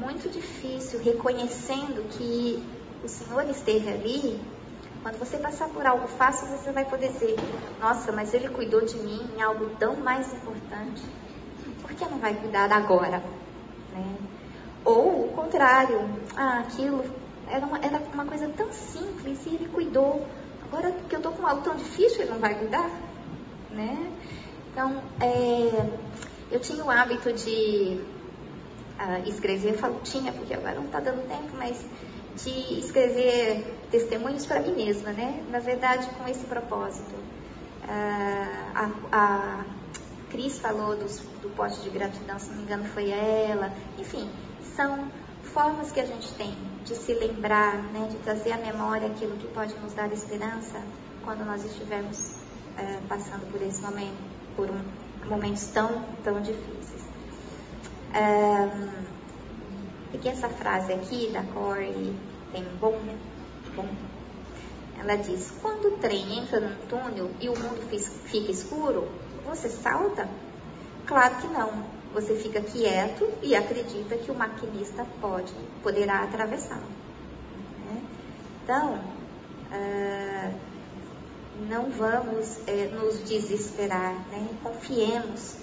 [0.00, 2.60] muito difícil, reconhecendo que
[3.04, 4.40] o Senhor esteve ali,
[5.00, 7.36] quando você passar por algo fácil, você vai poder dizer:
[7.80, 11.04] Nossa, mas Ele cuidou de mim em algo tão mais importante.
[11.80, 13.22] Por que não vai cuidar agora?
[13.92, 14.16] Né?
[14.84, 16.00] Ou o contrário,
[16.36, 17.04] ah, aquilo
[17.46, 20.26] era uma, era uma coisa tão simples e ele cuidou.
[20.64, 22.90] Agora que eu estou com algo tão difícil, ele não vai cuidar?
[23.70, 24.12] Né?
[24.72, 26.08] Então, é,
[26.50, 28.00] eu tinha o hábito de
[28.98, 31.84] uh, escrever, eu falo tinha, porque agora não está dando tempo, mas
[32.36, 35.44] de escrever testemunhos para mim mesma, né?
[35.50, 37.14] Na verdade, com esse propósito.
[37.84, 39.64] Uh, a, a
[40.30, 43.72] Cris falou dos, do pote de gratidão, se não me engano foi ela.
[43.98, 44.30] Enfim,
[44.76, 45.10] são
[45.42, 49.46] formas que a gente tem de se lembrar, né, de trazer à memória aquilo que
[49.48, 50.80] pode nos dar esperança
[51.24, 52.36] quando nós estivermos
[52.76, 54.16] é, passando por esse momento,
[54.54, 54.80] por um,
[55.26, 57.02] momentos tão, tão difíceis.
[58.14, 58.68] É,
[60.10, 62.14] porque essa frase aqui da Corey
[62.52, 62.98] tem bom.
[64.98, 69.08] Ela diz: quando o trem entra num túnel e o mundo fica escuro,
[69.44, 70.28] você salta?
[71.06, 75.52] Claro que não você fica quieto e acredita que o maquinista pode,
[75.82, 76.80] poderá atravessar.
[77.86, 78.02] Né?
[78.62, 80.54] Então, uh,
[81.66, 84.48] não vamos uh, nos desesperar, né?
[84.62, 85.56] confiemos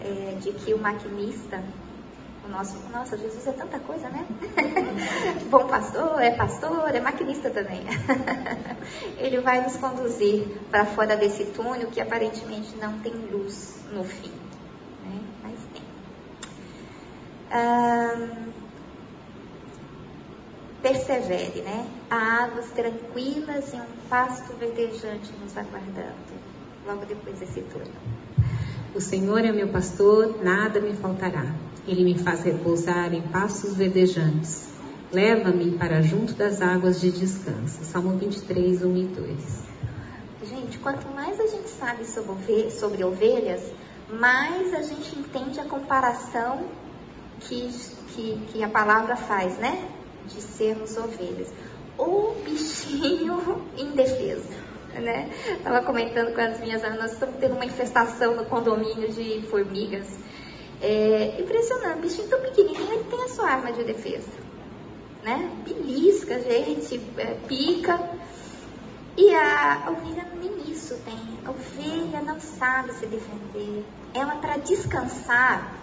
[0.00, 1.62] uh, de que o maquinista,
[2.44, 4.26] o nosso, nossa, Jesus é tanta coisa, né?
[5.50, 7.82] Bom pastor, é pastor, é maquinista também.
[9.18, 14.32] Ele vai nos conduzir para fora desse túnel que aparentemente não tem luz no fim.
[15.04, 15.20] Né?
[15.42, 15.82] Mas tem
[20.82, 21.86] persevere, né?
[22.10, 26.14] Há águas tranquilas e um pasto verdejante nos aguardando,
[26.86, 27.92] logo depois desse turno.
[28.94, 31.54] O Senhor é meu pastor, nada me faltará.
[31.86, 34.68] Ele me faz repousar em pastos verdejantes.
[35.12, 37.84] Leva-me para junto das águas de descanso.
[37.84, 39.62] Salmo 23, 1 e 2.
[40.44, 42.04] Gente, quanto mais a gente sabe
[42.70, 43.72] sobre ovelhas,
[44.08, 46.64] mais a gente entende a comparação
[47.40, 47.70] que,
[48.08, 49.88] que, que a palavra faz, né?
[50.34, 51.52] De sermos ovelhas.
[51.98, 54.48] O bichinho indefeso.
[54.94, 55.30] Né?
[55.46, 60.06] Estava comentando com as minhas alunas, estamos tendo uma infestação no condomínio de formigas.
[60.82, 64.30] É impressionante, bichinho tão pequenininho, ele tem a sua arma de defesa.
[65.22, 65.50] Né?
[65.64, 68.00] Belisca, gente, é, pica.
[69.16, 71.18] E a ovelha nem isso tem.
[71.44, 73.84] A ovelha não sabe se defender.
[74.14, 75.74] Ela, para descansar,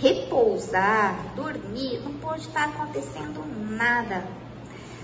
[0.00, 3.44] repousar, dormir, não pode estar acontecendo
[3.76, 4.24] nada.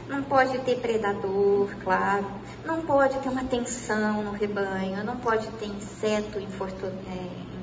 [0.09, 2.27] Não pode ter predador, claro.
[2.65, 5.05] Não pode ter uma tensão no rebanho.
[5.05, 6.45] Não pode ter inseto é,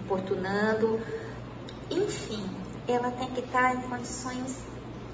[0.01, 0.99] importunando.
[1.91, 2.49] Enfim,
[2.87, 4.63] ela tem que estar em condições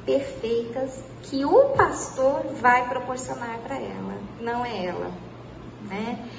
[0.05, 5.11] perfeitas que o pastor vai proporcionar para ela, não é ela,
[5.89, 6.30] né?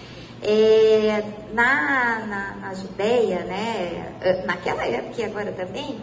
[0.46, 1.24] É,
[1.54, 5.98] na, na, na Judéia, né, naquela época e agora também,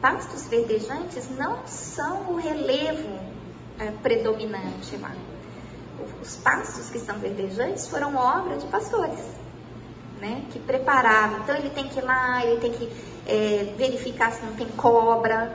[0.00, 3.18] pastos verdejantes não são o relevo
[3.80, 5.10] é, predominante lá.
[6.20, 9.20] Os pastos que são verdejantes foram obra de pastores,
[10.20, 11.40] né, que preparavam.
[11.40, 12.88] Então ele tem que ir lá, ele tem que
[13.26, 15.52] é, verificar se não tem cobra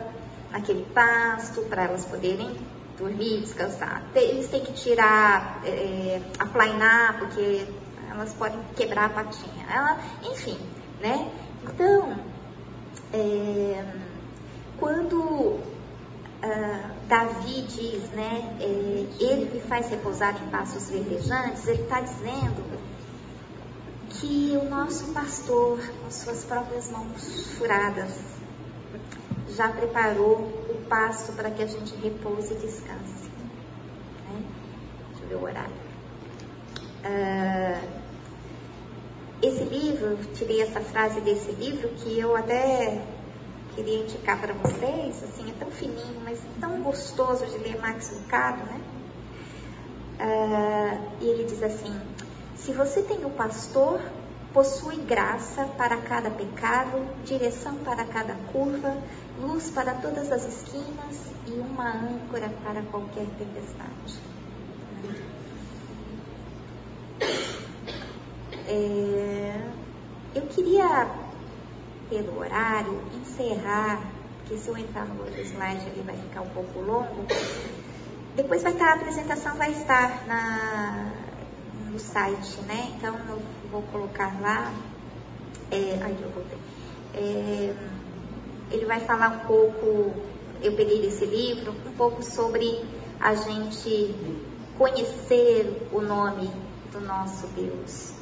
[0.52, 2.58] naquele pasto para elas poderem
[2.98, 4.04] dormir, descansar.
[4.16, 7.66] Eles têm que tirar, é, aplainar, porque
[8.10, 9.66] elas podem quebrar a patinha.
[9.70, 10.58] Ela, enfim,
[11.00, 11.32] né?
[11.64, 12.18] Então,
[13.14, 13.86] é,
[14.80, 15.62] quando uh,
[17.08, 22.64] Davi diz, né, é, ele me faz repousar em passos verdejantes, ele está dizendo
[24.10, 28.12] que o nosso pastor, com suas próprias mãos furadas,
[29.50, 30.38] já preparou
[30.70, 33.30] o passo para que a gente repouse e descanse.
[34.30, 34.44] Né?
[35.10, 35.87] Deixa eu ver o horário.
[37.04, 37.98] Uh,
[39.42, 43.02] esse livro, tirei essa frase desse livro que eu até
[43.76, 48.64] queria indicar para vocês, assim, é tão fininho, mas tão gostoso de ler Max Lucado,
[48.66, 48.82] né?
[50.20, 51.96] Uh, e ele diz assim:
[52.56, 54.02] se você tem o pastor,
[54.52, 58.98] possui graça para cada pecado, direção para cada curva,
[59.40, 64.20] luz para todas as esquinas e uma âncora para qualquer tempestade.
[68.68, 69.62] É,
[70.36, 71.10] eu queria,
[72.10, 74.02] pelo horário, encerrar,
[74.40, 77.26] porque se eu entrar no outro slide ele vai ficar um pouco longo.
[78.36, 81.12] Depois vai estar, a apresentação vai estar na,
[81.90, 82.94] no site, né?
[82.96, 83.42] Então eu
[83.72, 84.72] vou colocar lá.
[85.72, 86.58] É, eu voltei.
[87.14, 87.74] É,
[88.72, 90.14] ele vai falar um pouco,
[90.62, 92.86] eu peguei desse livro, um pouco sobre
[93.20, 94.14] a gente
[94.78, 96.52] conhecer o nome
[96.92, 98.17] do nosso Deus.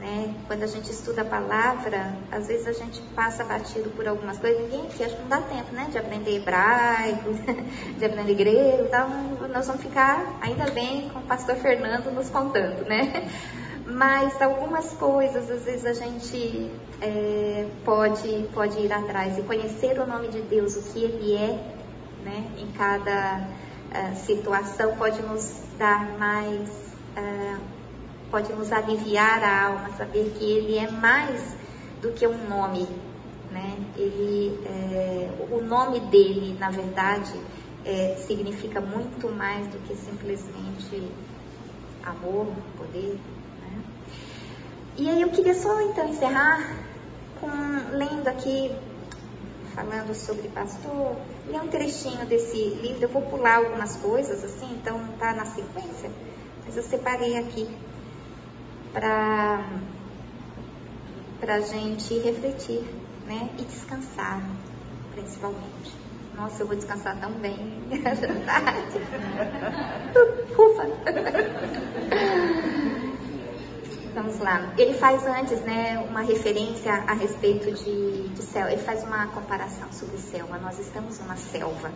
[0.00, 0.34] Né?
[0.46, 4.62] Quando a gente estuda a palavra, às vezes a gente passa batido por algumas coisas,
[4.62, 5.88] ninguém aqui, acho que não dá tempo, né?
[5.90, 7.34] De aprender hebraico,
[7.98, 9.10] de aprender grego, então
[9.52, 13.30] nós vamos ficar, ainda bem, com o pastor Fernando nos contando, né?
[13.86, 16.70] Mas algumas coisas, às vezes a gente
[17.02, 21.62] é, pode, pode ir atrás e conhecer o nome de Deus, o que Ele é,
[22.24, 22.50] né?
[22.56, 23.42] Em cada
[23.90, 26.70] uh, situação, pode nos dar mais...
[27.18, 27.79] Uh,
[28.30, 31.56] pode nos aliviar a alma, saber que Ele é mais
[32.00, 32.86] do que um nome,
[33.50, 33.76] né?
[33.96, 37.32] Ele, é, o nome dele, na verdade,
[37.84, 41.10] é, significa muito mais do que simplesmente
[42.04, 43.18] amor, poder.
[43.60, 43.82] Né?
[44.96, 46.76] E aí eu queria só então encerrar
[47.40, 47.48] com
[47.96, 48.70] lendo aqui,
[49.74, 51.16] falando sobre pastor,
[51.48, 53.02] ler um trechinho desse livro.
[53.02, 56.10] Eu vou pular algumas coisas assim, então não está na sequência,
[56.64, 57.68] mas eu separei aqui
[58.92, 59.64] para
[61.42, 62.84] a gente refletir
[63.26, 63.48] né?
[63.58, 64.42] e descansar,
[65.14, 66.00] principalmente.
[66.34, 68.98] Nossa, eu vou descansar tão bem, é verdade.
[70.56, 70.86] Ufa!
[74.14, 74.72] Vamos lá.
[74.76, 78.68] Ele faz antes, né, uma referência a respeito de, de céu.
[78.68, 80.58] Ele faz uma comparação sobre selva.
[80.58, 81.92] Nós estamos numa selva,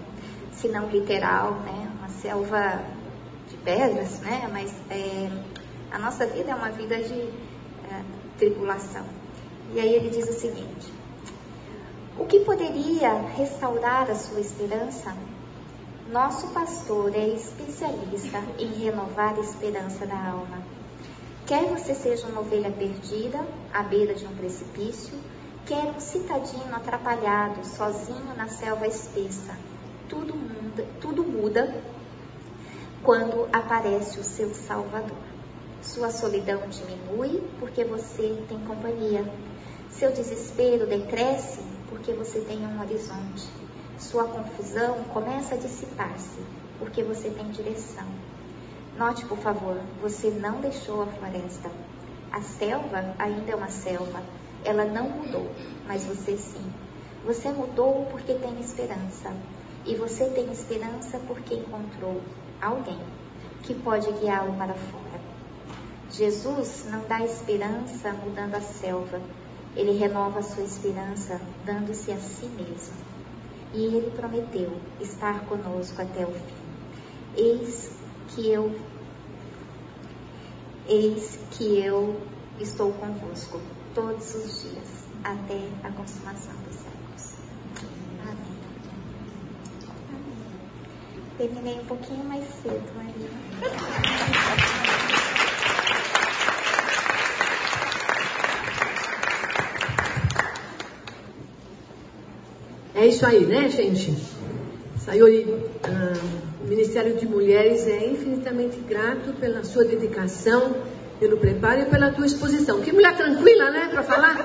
[0.53, 2.80] se não literal, né, uma selva
[3.49, 5.28] de pedras, né, mas é,
[5.95, 8.03] a nossa vida é uma vida de é,
[8.36, 9.05] tribulação.
[9.72, 10.92] E aí ele diz o seguinte:
[12.18, 15.14] O que poderia restaurar a sua esperança?
[16.11, 20.62] Nosso pastor é especialista em renovar a esperança da alma.
[21.47, 25.14] Quer você seja uma ovelha perdida, à beira de um precipício,
[25.64, 29.57] quer um citadino atrapalhado, sozinho na selva espessa,
[30.09, 31.80] tudo muda, tudo muda
[33.05, 35.34] quando aparece o seu Salvador.
[35.85, 39.22] Sua solidão diminui porque você tem companhia.
[39.91, 41.61] Seu desespero decresce
[41.91, 43.49] porque você tem um horizonte.
[43.99, 46.41] Sua confusão começa a dissipar-se
[46.78, 48.07] porque você tem direção.
[48.97, 51.70] Note, por favor, você não deixou a floresta.
[52.32, 54.22] A selva ainda é uma selva.
[54.64, 55.49] Ela não mudou,
[55.87, 56.64] mas você sim.
[57.26, 59.30] Você mudou porque tem esperança.
[59.85, 62.22] E você tem esperança porque encontrou
[62.61, 62.99] alguém
[63.62, 65.24] que pode guiá-lo para fora.
[66.17, 69.21] Jesus não dá esperança mudando a selva,
[69.75, 72.95] ele renova a sua esperança dando-se a si mesmo.
[73.73, 76.55] E ele prometeu estar conosco até o fim.
[77.37, 77.91] Eis
[78.29, 78.73] que eu
[80.87, 82.21] eis que eu
[82.61, 83.61] estou convosco
[83.93, 87.35] todos os dias até a consumação dos séculos.
[88.23, 88.55] Amém.
[91.37, 93.14] Terminei um pouquinho mais cedo, Maria.
[103.15, 104.12] Isso aí, né, gente?
[104.99, 105.47] Sayuri,
[105.85, 106.12] ah,
[106.65, 110.75] o Ministério de Mulheres é infinitamente grato pela sua dedicação,
[111.21, 112.81] pelo preparo e pela tua exposição.
[112.81, 114.37] Que mulher tranquila, né, para falar?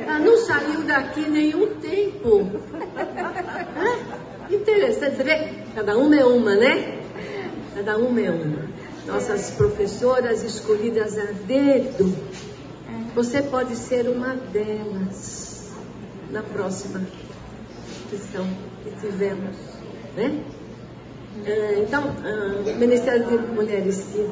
[0.00, 2.50] Ela não saiu daqui nenhum tempo.
[4.50, 5.48] Interessante, você vê?
[5.74, 6.98] Cada uma é uma, né?
[7.74, 8.70] Cada uma é uma.
[9.06, 12.14] Nossas professoras escolhidas a dedo.
[13.14, 15.41] Você pode ser uma delas
[16.32, 17.00] na próxima
[18.10, 18.46] questão
[18.82, 19.56] que tivemos,
[20.16, 20.40] né?
[21.46, 22.02] Ah, então,
[22.66, 24.28] o Ministério de Mulheres se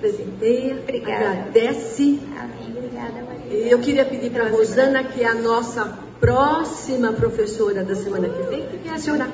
[0.00, 1.28] presenteia, Obrigada.
[1.30, 2.20] agradece.
[2.38, 2.74] Amém.
[2.76, 3.66] Obrigada, Maria.
[3.66, 8.28] E Eu queria pedir para a Rosana, que é a nossa próxima professora da semana
[8.28, 9.30] que vem, que venha orar.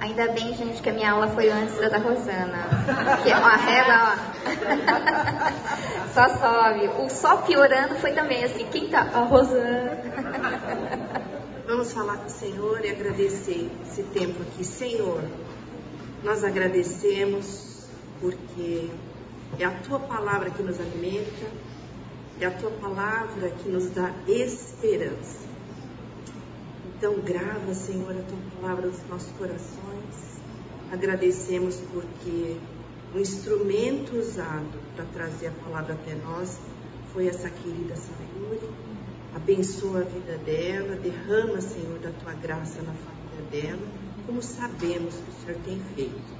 [0.00, 2.66] Ainda bem, gente, que a minha aula foi antes da da Rosana.
[3.22, 5.54] Que, ó, a régua, ó.
[6.12, 6.90] Só sobe.
[7.02, 8.66] O só piorando foi também assim.
[8.70, 9.00] Quem tá?
[9.00, 9.98] A Rosana.
[11.66, 14.62] Vamos falar com o Senhor e agradecer esse tempo aqui.
[14.62, 15.24] Senhor,
[16.22, 17.86] nós agradecemos
[18.20, 18.90] porque
[19.58, 21.46] é a tua palavra que nos alimenta,
[22.38, 25.46] é a tua palavra que nos dá esperança.
[26.86, 30.40] Então, grava, Senhor, a tua palavra nos nossos corações.
[30.92, 32.58] Agradecemos porque
[33.14, 36.58] o instrumento usado para trazer a palavra até nós
[37.14, 38.83] foi essa querida Sayuri.
[39.34, 43.82] Abençoa a vida dela, derrama, Senhor, da tua graça na família dela,
[44.26, 46.34] como sabemos que o Senhor tem feito.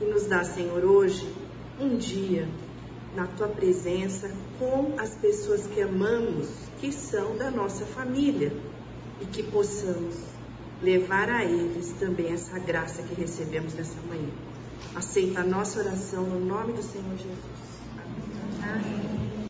[0.00, 1.30] E nos dá, Senhor, hoje
[1.78, 2.48] um dia
[3.14, 6.48] na tua presença com as pessoas que amamos,
[6.80, 8.52] que são da nossa família,
[9.20, 10.16] e que possamos
[10.82, 14.30] levar a eles também essa graça que recebemos nessa manhã.
[14.94, 17.38] Aceita a nossa oração no nome do Senhor Jesus.
[18.62, 19.33] Amém.